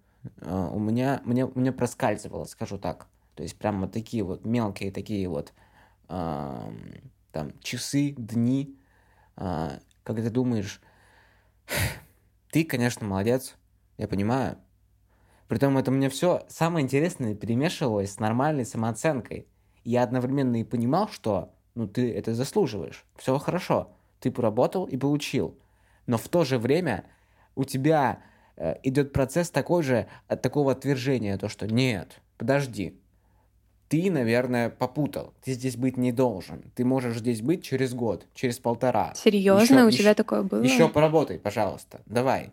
[0.42, 3.08] э, у меня, мне, мне проскальзывало, скажу так.
[3.36, 5.54] То есть прям вот такие вот мелкие такие вот
[6.10, 6.72] э,
[7.32, 8.78] там часы, дни,
[9.38, 10.82] э, когда ты думаешь,
[12.52, 13.56] ты, конечно, молодец,
[13.98, 14.58] я понимаю.
[15.48, 19.48] Притом это мне все самое интересное перемешивалось с нормальной самооценкой.
[19.84, 25.58] Я одновременно и понимал, что ну ты это заслуживаешь, все хорошо, ты поработал и получил.
[26.08, 27.06] Но в то же время
[27.56, 28.20] у тебя
[28.58, 33.00] э, идет процесс такой же от такого отвержения, то что нет, подожди,
[33.88, 38.60] ты, наверное, попутал, ты здесь быть не должен, ты можешь здесь быть через год, через
[38.60, 39.14] полтора.
[39.16, 40.62] Серьезно, еще, у тебя еще, такое было?
[40.64, 42.52] Еще поработай, пожалуйста, давай.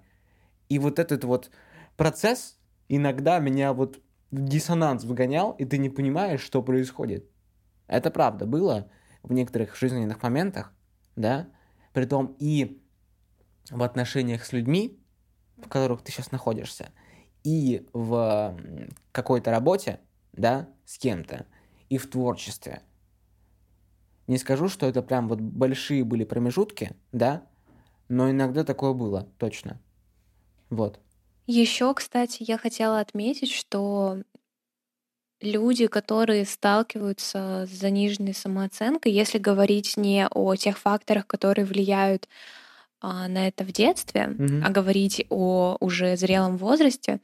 [0.68, 1.50] И вот этот вот
[1.96, 7.28] процесс иногда меня вот в диссонанс выгонял, и ты не понимаешь, что происходит.
[7.86, 8.90] Это правда было
[9.22, 10.72] в некоторых жизненных моментах,
[11.16, 11.48] да,
[11.92, 12.81] притом и
[13.70, 14.98] в отношениях с людьми,
[15.56, 16.90] в которых ты сейчас находишься,
[17.44, 18.56] и в
[19.12, 20.00] какой-то работе,
[20.32, 21.46] да, с кем-то,
[21.88, 22.82] и в творчестве.
[24.26, 27.46] Не скажу, что это прям вот большие были промежутки, да,
[28.08, 29.80] но иногда такое было, точно.
[30.70, 31.00] Вот.
[31.46, 34.22] Еще, кстати, я хотела отметить, что
[35.40, 42.28] люди, которые сталкиваются с заниженной самооценкой, если говорить не о тех факторах, которые влияют
[43.02, 44.64] на это в детстве, Мгм.
[44.64, 47.20] а говорить о уже зрелом возрасте,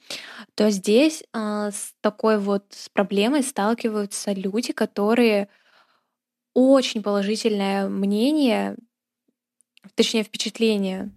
[0.55, 5.49] то здесь а, с такой вот с проблемой сталкиваются люди, которые
[6.55, 8.77] очень положительное мнение,
[9.95, 11.11] точнее впечатление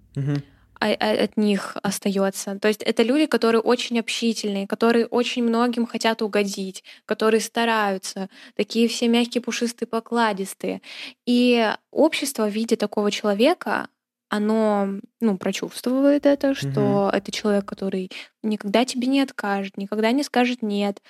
[0.83, 2.57] а- а- от них остается.
[2.59, 8.87] То есть это люди, которые очень общительные, которые очень многим хотят угодить, которые стараются, такие
[8.87, 10.81] все мягкие, пушистые, покладистые.
[11.27, 13.89] И общество в виде такого человека
[14.31, 14.87] оно,
[15.19, 18.09] ну, прочувствует это, что это человек, который
[18.43, 21.01] никогда тебе не откажет, никогда не скажет нет,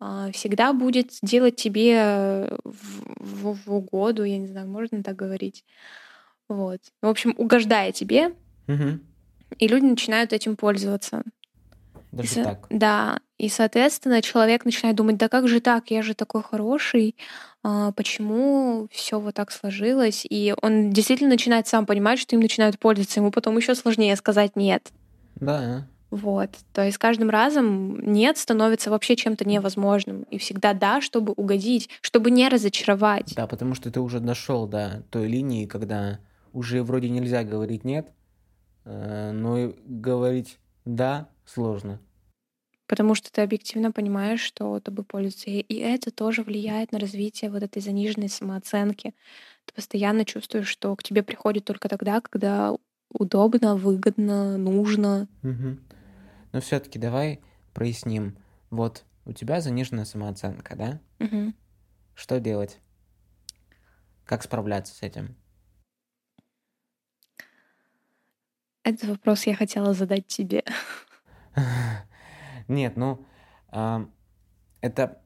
[0.00, 3.02] а, всегда будет делать тебе в,
[3.52, 5.64] в- в угоду, я не знаю, можно так говорить.
[6.48, 6.80] Вот.
[7.02, 8.34] В общем, угождая тебе,
[8.66, 9.00] Мгм.
[9.58, 11.22] и люди начинают этим пользоваться.
[12.12, 12.66] Даже со- так.
[12.70, 17.16] Да, и, соответственно, человек начинает думать, да как же так, я же такой хороший,
[17.62, 20.26] а, почему все вот так сложилось?
[20.28, 24.56] И он действительно начинает сам понимать, что им начинают пользоваться, ему потом еще сложнее сказать
[24.56, 24.90] нет.
[25.36, 25.86] Да.
[26.10, 26.50] Вот.
[26.72, 30.22] То есть каждым разом нет становится вообще чем-то невозможным.
[30.24, 33.34] И всегда да, чтобы угодить, чтобы не разочаровать.
[33.36, 36.18] Да, потому что ты уже дошел до той линии, когда
[36.52, 38.08] уже вроде нельзя говорить нет,
[38.84, 42.00] э, но и говорить да сложно.
[42.86, 45.50] Потому что ты объективно понимаешь, что тобой пользуются.
[45.50, 49.14] И это тоже влияет на развитие вот этой заниженной самооценки.
[49.66, 52.74] Ты постоянно чувствуешь, что к тебе приходит только тогда, когда
[53.12, 55.28] удобно, выгодно, нужно.
[55.42, 55.80] Мгм.
[56.52, 57.40] Но все-таки давай
[57.74, 58.36] проясним.
[58.70, 61.00] Вот у тебя заниженная самооценка, да?
[61.20, 61.54] Мгм.
[62.14, 62.80] Что делать?
[64.24, 65.36] Как справляться с этим?
[68.82, 70.64] Этот вопрос я хотела задать тебе.
[72.68, 73.24] Нет, ну,
[74.80, 75.20] это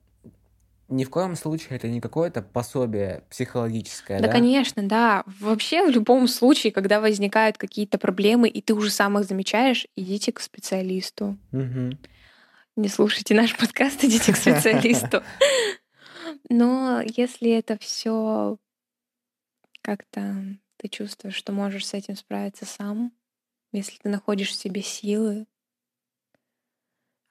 [0.88, 4.32] ни в коем случае это не какое-то пособие психологическое, Да, да?
[4.32, 5.24] конечно, да.
[5.40, 10.32] Вообще, в любом случае, когда возникают какие-то проблемы, и ты уже сам их замечаешь, идите
[10.32, 11.38] к специалисту.
[11.52, 11.98] Мгм.
[12.76, 15.22] Не слушайте наш подкаст, идите к специалисту.
[16.50, 18.58] Но если это все
[19.80, 20.44] как-то
[20.76, 23.12] ты чувствуешь, что можешь с этим справиться сам,
[23.72, 25.46] если ты находишь в себе силы,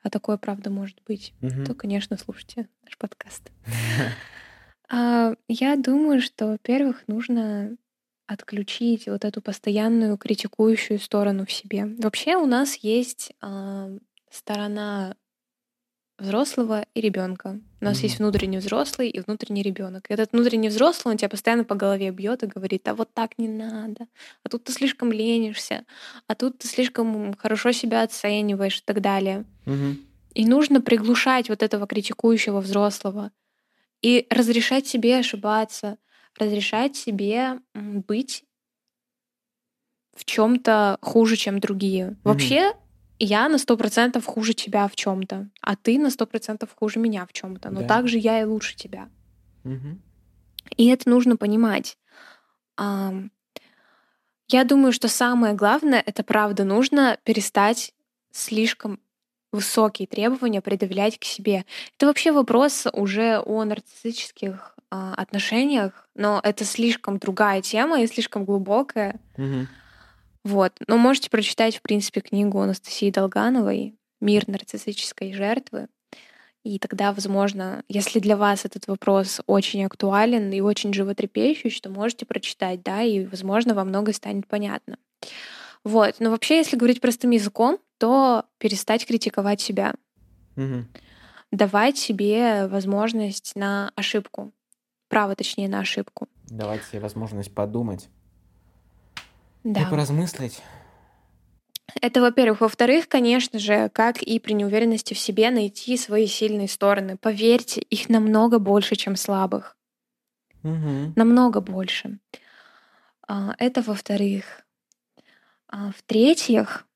[0.03, 1.75] а такое правда может быть, то, Мгм.
[1.75, 3.51] конечно, слушайте наш подкаст.
[4.89, 7.77] А, Я думаю, что, во-первых, нужно
[8.27, 11.85] отключить вот эту постоянную критикующую сторону в себе.
[11.97, 13.89] Вообще у нас есть а,
[14.29, 15.15] сторона
[16.19, 17.59] взрослого и ребенка.
[17.81, 18.25] У нас есть Мгм.
[18.25, 20.05] внутренний взрослый и внутренний ребенок.
[20.09, 23.47] Этот внутренний взрослый, он тебя постоянно по голове бьет и говорит, а вот так не
[23.47, 24.07] надо,
[24.43, 25.85] а тут ты слишком ленишься,
[26.27, 29.45] а тут ты слишком хорошо себя оцениваешь и так далее.
[29.65, 29.97] Мгм.
[30.33, 33.31] И нужно приглушать вот этого критикующего взрослого
[34.01, 35.97] и разрешать себе ошибаться,
[36.37, 38.43] разрешать себе быть
[40.15, 42.17] в чем-то хуже, чем другие.
[42.23, 42.73] Вообще,
[43.23, 47.25] я на сто процентов хуже тебя в чем-то, а ты на сто процентов хуже меня
[47.25, 47.69] в чем-то.
[47.69, 47.87] Но Да.
[47.87, 49.09] также я и лучше тебя.
[49.63, 50.01] Мгм.
[50.77, 51.97] И это нужно понимать.
[52.77, 57.93] Я думаю, что самое главное, это правда, нужно перестать
[58.31, 58.99] слишком
[59.51, 61.65] высокие требования предъявлять к себе.
[61.95, 68.45] Это вообще вопрос уже о нарциссических а, отношениях, но это слишком другая тема и слишком
[68.45, 69.19] глубокая.
[69.37, 69.67] Мгм.
[70.43, 70.73] Вот.
[70.87, 75.87] Но можете прочитать, в принципе, книгу Анастасии Долгановой «Мир нарциссической жертвы».
[76.63, 82.25] И тогда, возможно, если для вас этот вопрос очень актуален и очень животрепещущий, то можете
[82.25, 84.97] прочитать, да, и, возможно, вам многое станет понятно.
[85.83, 86.15] Вот.
[86.19, 89.95] Но вообще, если говорить простым языком, то перестать критиковать себя,
[90.55, 90.87] Мгм.
[91.51, 94.53] давать себе возможность на ошибку,
[95.09, 96.29] право, точнее, на ошибку.
[96.45, 98.07] Давать себе возможность подумать
[99.63, 99.89] и Да.
[99.89, 100.61] поразмыслить.
[102.01, 102.61] Это, во-первых.
[102.61, 107.17] Во-вторых, конечно же, как и при неуверенности в себе, найти свои сильные стороны.
[107.17, 109.77] Поверьте, их намного больше, чем слабых.
[110.63, 111.13] Мгм.
[111.15, 112.19] Намного больше.
[113.27, 114.65] А, Это во-вторых.
[115.67, 116.87] А В-третьих,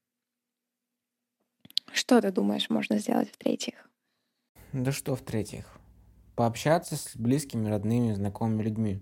[1.92, 3.90] что ты думаешь, можно сделать в-третьих?
[4.74, 5.80] Да что в-третьих?
[6.36, 9.02] Пообщаться с близкими, родными, знакомыми людьми.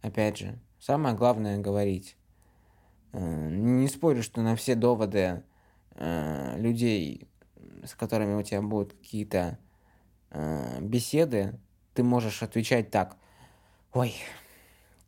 [0.00, 2.16] Опять же, самое главное говорить.
[3.12, 5.42] Э, Не спорю, что на все доводы
[5.94, 7.28] э, людей,
[7.84, 9.58] с которыми у тебя будут какие-то
[10.30, 11.58] э, беседы,
[11.94, 13.16] ты можешь отвечать так.
[13.92, 14.14] Ой,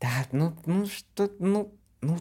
[0.01, 2.19] да, ну, ну что, ну, ну,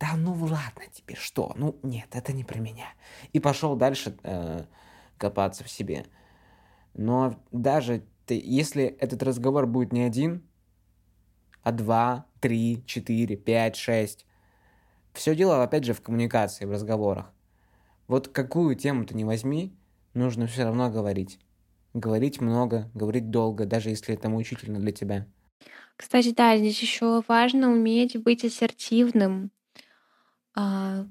[0.00, 1.52] да, ну ладно тебе, что?
[1.56, 2.86] Ну, нет, это не про меня.
[3.32, 4.64] И пошел дальше э,
[5.16, 6.06] копаться в себе.
[6.94, 10.42] Но даже ты, если этот разговор будет не один,
[11.62, 14.26] а два, три, четыре, пять, шесть,
[15.12, 17.32] все дело, опять же, в коммуникации, в разговорах.
[18.06, 19.72] Вот какую тему ты не возьми,
[20.14, 21.38] нужно все равно говорить.
[21.94, 25.26] Говорить много, говорить долго, даже если это мучительно для тебя.
[25.96, 29.50] Кстати, да, здесь еще важно уметь быть ассертивным.
[30.54, 31.04] А,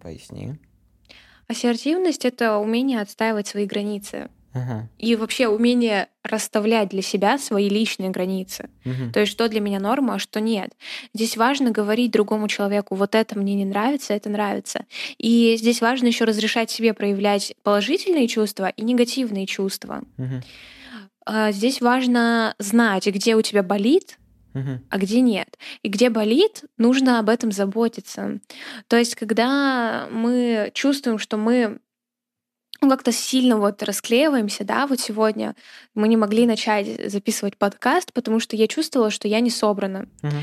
[0.00, 0.58] Поясни.
[1.46, 4.30] Ассертивность— это умение отстаивать свои границы.
[4.54, 4.88] Ага.
[4.98, 8.68] И вообще умение расставлять для себя свои личные границы.
[8.84, 9.12] Мгм.
[9.12, 10.72] То есть что для меня норма, а что нет.
[11.14, 14.84] Здесь важно говорить другому человеку, вот это мне не нравится, это нравится.
[15.18, 20.02] И здесь важно еще разрешать себе проявлять положительные чувства и негативные чувства.
[21.24, 24.18] А Здесь важно знать, где у тебя болит,
[24.54, 24.84] Мгм.
[24.90, 25.56] а где нет.
[25.82, 28.40] И где болит, нужно об этом заботиться.
[28.88, 31.78] То есть, когда мы чувствуем, что мы
[32.82, 35.54] ну, как-то сильно вот расклеиваемся, да, вот сегодня
[35.94, 40.08] мы не могли начать записывать подкаст, потому что я чувствовала, что я не собрана.
[40.22, 40.42] Мгм.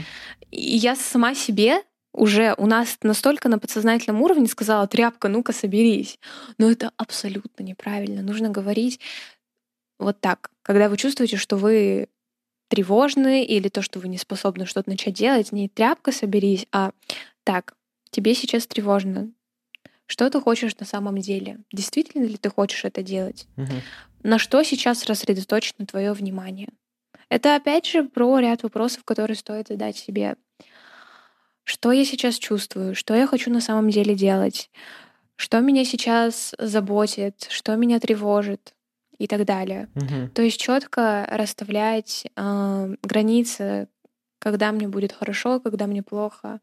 [0.49, 1.83] И я сама себе
[2.13, 6.17] уже у нас настолько на подсознательном уровне сказала, тряпка, ну-ка соберись.
[6.57, 8.21] Но это абсолютно неправильно.
[8.21, 8.99] Нужно говорить
[9.99, 10.49] вот так.
[10.63, 12.07] Когда вы чувствуете, что вы
[12.69, 16.91] тревожны или то, что вы не способны что-то начать делать, не тряпка соберись, а
[17.43, 17.75] так,
[18.11, 19.31] тебе сейчас тревожно.
[20.09, 21.59] Что ты хочешь на самом деле?
[21.71, 23.47] Действительно ли ты хочешь это делать?
[23.57, 23.81] Мгм.
[24.23, 26.69] На что сейчас рассредоточено твое внимание?
[27.29, 30.35] Это опять же про ряд вопросов, которые стоит задать себе.
[31.63, 32.95] Что я сейчас чувствую?
[32.95, 34.71] Что я хочу на самом деле делать?
[35.35, 37.45] Что меня сейчас заботит?
[37.51, 38.73] Что меня тревожит?
[39.19, 39.89] И так далее.
[39.93, 40.31] Мгм.
[40.31, 43.89] То есть четко расставлять а, границы,
[44.39, 46.61] когда мне будет хорошо, когда мне плохо,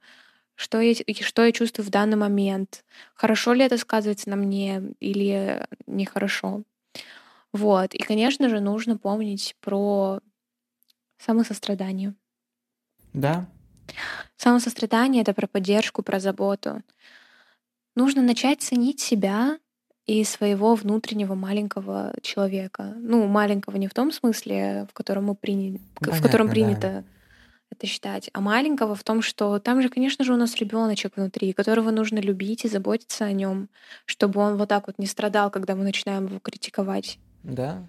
[0.56, 2.84] что я, что я чувствую в данный момент,
[3.14, 6.64] хорошо ли это сказывается на мне или нехорошо.
[7.52, 7.94] Вот.
[7.94, 10.20] И, конечно же, нужно помнить про
[11.18, 12.14] самосострадание.
[13.12, 13.46] Да,
[14.36, 16.82] Самосострадание— это про поддержку, про заботу.
[17.94, 19.58] Нужно начать ценить себя
[20.06, 22.94] и своего внутреннего маленького человека.
[22.96, 27.04] Ну, маленького не в том смысле, в котором мы приняли, в котором принято
[27.70, 31.52] это считать, а маленького в том, что там же, конечно же, у нас ребеночек внутри,
[31.52, 33.68] которого нужно любить и заботиться о нем,
[34.04, 37.18] чтобы он вот так вот не страдал, когда мы начинаем его критиковать.
[37.42, 37.86] Да.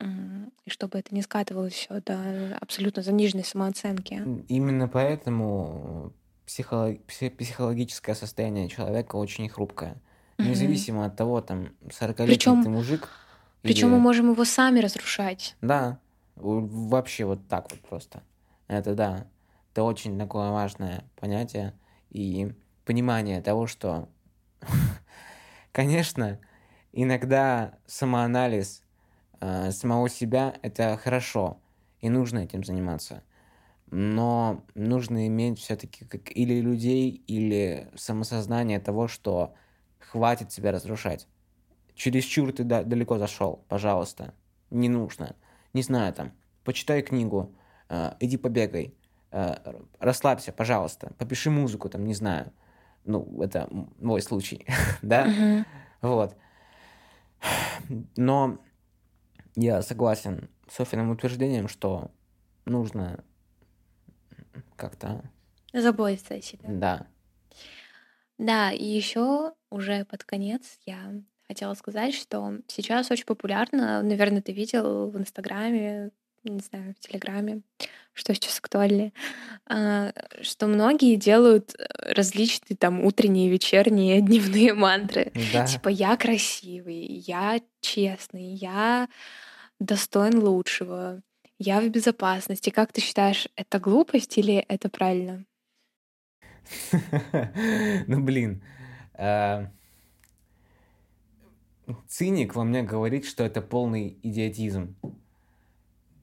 [0.00, 4.22] И чтобы это не скатывалось все до абсолютно заниженной самооценки.
[4.48, 6.12] Именно поэтому
[6.46, 10.00] психоло- пси- психологическое состояние человека очень хрупкое.
[10.38, 10.50] Мгм.
[10.50, 13.08] Независимо от того, там, 40-летний Причем, ты мужик
[13.62, 14.02] причем мы или...
[14.02, 15.56] можем его сами разрушать.
[15.60, 15.98] Да,
[16.36, 18.22] вообще вот так вот просто.
[18.70, 19.26] Это да,
[19.72, 21.74] это очень такое важное понятие
[22.08, 22.54] и
[22.84, 24.08] понимание того, что,
[25.72, 26.38] конечно,
[26.92, 28.84] иногда самоанализ
[29.40, 31.60] э, самого себя— это хорошо,
[31.98, 33.24] и нужно этим заниматься.
[33.90, 39.52] Но нужно иметь все-таки как или людей, или самосознание того, что
[39.98, 41.26] хватит себя разрушать.
[41.96, 44.32] Чересчур ты да- далеко зашел, пожалуйста.
[44.70, 45.34] Не нужно.
[45.72, 46.30] Не знаю, там,
[46.62, 47.52] почитай книгу,
[48.20, 48.94] иди побегай,
[49.32, 52.52] р- расслабься, пожалуйста, попиши музыку, там, не знаю.
[53.04, 53.68] Ну, это
[53.98, 54.66] мой случай,
[55.02, 55.64] да?
[56.02, 56.36] Вот.
[58.16, 58.58] Но
[59.56, 62.10] я согласен с Софиным утверждением, что
[62.64, 63.24] нужно
[64.76, 65.22] как-то,
[65.72, 66.64] Заботиться о себе.
[66.68, 67.06] да.
[68.38, 71.12] Да, и еще уже под конец я
[71.46, 76.10] хотела сказать, что сейчас очень популярно, наверное, ты видел в Инстаграме,
[76.44, 77.62] не знаю, в Телеграме,
[78.12, 79.12] что сейчас актуальнее,
[79.66, 80.12] а,
[80.42, 85.32] что многие делают э, различные там утренние, вечерние, дневные мантры.
[85.52, 85.66] Да.
[85.66, 89.08] Типа я красивый, я честный, я
[89.78, 91.22] достоин лучшего,
[91.58, 92.70] я в безопасности.
[92.70, 95.44] Как ты считаешь, это глупость или это правильно?
[98.06, 98.62] Ну, блин.
[99.14, 99.66] э,
[102.08, 104.96] Циник во мне говорит, что это полный идиотизм.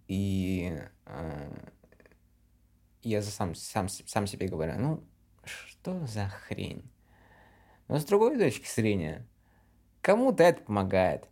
[0.08, 1.52] И э,
[3.04, 5.04] я сам, сам, сам себе говорю, ну,
[5.44, 6.90] что за хрень?
[7.88, 9.26] Но с другой точки зрения,
[10.02, 11.28] кому-то это помогает.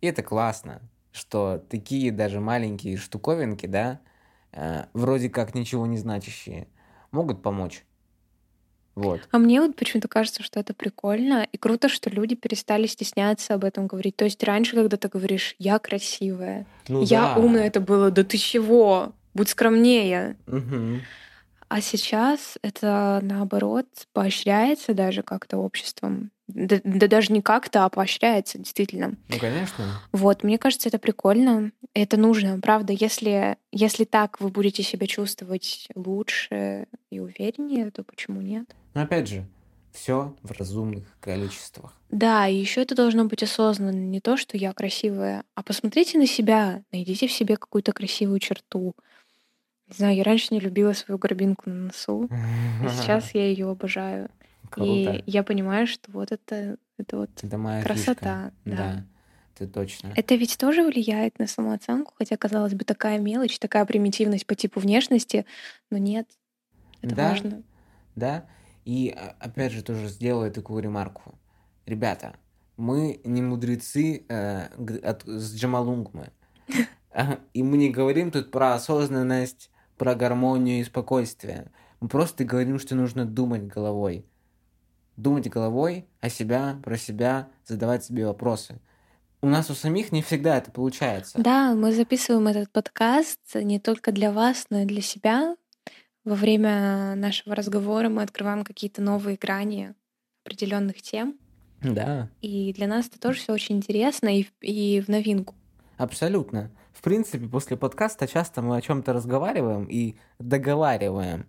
[0.00, 0.82] И это классно,
[1.12, 4.00] что такие даже маленькие штуковинки, да,
[4.52, 6.68] э, вроде как ничего не значащие,
[7.10, 7.84] могут помочь.
[8.98, 9.20] Вот.
[9.30, 13.64] А мне вот почему-то кажется, что это прикольно и круто, что люди перестали стесняться об
[13.64, 14.16] этом говорить.
[14.16, 17.40] То есть раньше, когда ты говоришь «я красивая», Ну «я да.
[17.40, 19.12] умная», это было «да ты чего?
[19.34, 20.36] Будь скромнее».
[20.46, 21.02] Мгм.
[21.68, 26.30] А сейчас это, наоборот, поощряется даже как-то обществом.
[26.46, 29.16] Да, да даже не как-то, а поощряется, действительно.
[29.28, 29.84] Ну, конечно.
[30.12, 31.72] Вот, мне кажется, это прикольно.
[31.92, 32.94] Это нужно, правда.
[32.94, 38.74] Если, если так вы будете себя чувствовать лучше и увереннее, то почему нет?
[38.94, 39.44] Но опять же,
[39.92, 41.92] все в разумных количествах.
[42.10, 43.90] Да, и еще это должно быть осознанно.
[43.90, 48.94] Не то, что я красивая, а посмотрите на себя, найдите в себе какую-то красивую черту.
[49.88, 52.28] Не знаю, я раньше не любила свою горбинку на носу,
[52.84, 54.28] а сейчас я ее обожаю.
[54.70, 54.90] Круто.
[54.90, 58.76] И я понимаю, что вот это, это вот Это красота, фишка.
[58.76, 59.04] да.
[59.56, 60.12] ты точно.
[60.14, 64.78] Это ведь тоже влияет на самооценку, хотя, казалось бы, такая мелочь, такая примитивность по типу
[64.80, 65.46] внешности,
[65.90, 66.28] но нет,
[67.00, 67.28] это Да.
[67.30, 67.62] важно.
[68.14, 68.44] Да?
[68.84, 71.38] И а, опять же тоже сделаю такую ремарку.
[71.86, 72.36] Ребята,
[72.76, 74.66] мы не мудрецы э,
[75.02, 76.28] от- с Джамалунгмы.
[77.10, 81.70] А, И мы не говорим тут про осознанность, про гармонию и спокойствие.
[82.00, 84.24] Мы просто говорим, что нужно думать головой.
[85.16, 88.80] Думать головой о себя, про себя, задавать себе вопросы.
[89.42, 91.38] у нас у самих не всегда это получается.
[91.42, 95.56] Да, мы записываем этот подкаст не только для вас, но и для себя.
[96.24, 99.94] Во время нашего разговора мы открываем какие-то новые грани
[100.44, 101.36] определенных тем.
[101.82, 102.28] Да.
[102.40, 105.54] И для нас это тоже все очень интересно и, и в новинку.
[105.96, 106.70] Абсолютно.
[106.98, 111.46] В принципе, после подкаста часто мы о чем-то разговариваем и договариваем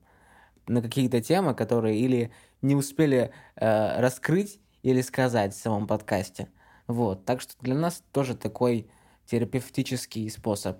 [0.67, 2.31] на какие-то темы, которые или
[2.61, 6.49] не успели э, раскрыть или сказать в самом подкасте.
[6.85, 7.25] Вот.
[7.25, 8.91] Так что для нас тоже такой
[9.25, 10.77] терапевтический способ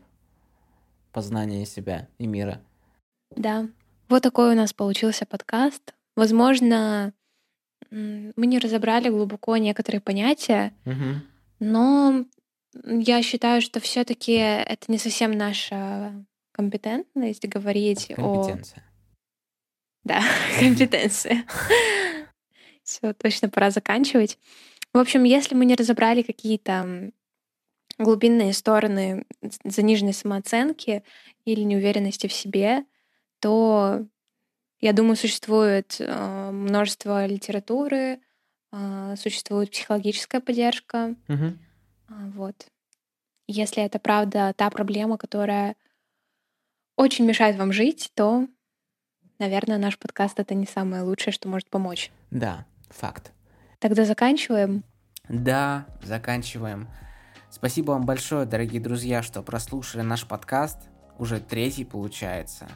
[1.11, 2.61] познания себя и мира.
[3.36, 3.67] Да.
[4.07, 5.95] Вот такой у нас получился подкаст.
[6.15, 7.11] Возможно,
[7.89, 11.24] мы не разобрали глубоко некоторые понятия, угу.
[11.59, 12.26] но
[12.84, 16.13] я считаю, что все-таки это не совсем наша
[16.51, 18.84] компетентность говорить Компетенция.
[18.86, 18.89] о...
[20.03, 20.24] Да,
[20.59, 21.45] компетенция.
[22.84, 24.38] Все, точно пора заканчивать.
[24.93, 27.11] В общем, если мы не разобрали какие-то
[27.97, 29.26] глубинные стороны
[29.63, 31.03] заниженной самооценки
[31.45, 32.86] или неуверенности в себе,
[33.39, 34.05] то,
[34.80, 38.20] я думаю, существует э, множество литературы,
[38.72, 41.15] э, существует психологическая поддержка.
[41.28, 41.53] Угу.
[42.10, 42.68] Вот.
[43.47, 45.76] Если это правда та проблема, которая
[46.95, 48.47] очень мешает вам жить, то,
[49.39, 52.12] наверное, наш подкаст это не самое лучшее, что может помочь.
[52.30, 53.32] Да, факт.
[53.80, 54.84] Тогда заканчиваем.
[55.30, 56.89] Да, заканчиваем.
[57.49, 60.78] Спасибо вам большое, дорогие друзья, что прослушали наш подкаст.
[61.18, 62.68] Уже третий получается.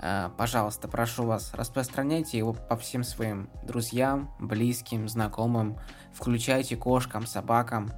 [0.00, 5.78] Э, пожалуйста, прошу вас, распространяйте его по всем своим друзьям, близким, знакомым.
[6.12, 7.92] Включайте кошкам, собакам.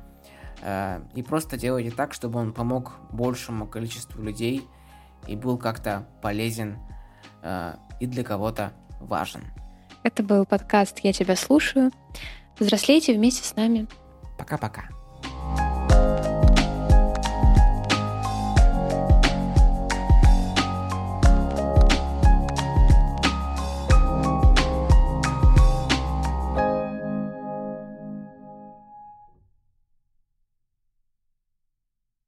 [0.64, 4.66] Э, и просто делайте так, чтобы он помог большему количеству людей
[5.26, 6.78] и был как-то полезен
[7.42, 9.42] э, и для кого-то важен.
[10.02, 11.92] Это был подкаст «Я тебя слушаю».
[12.58, 13.86] Взрослейте вместе с нами.
[14.38, 14.84] Пока-пока.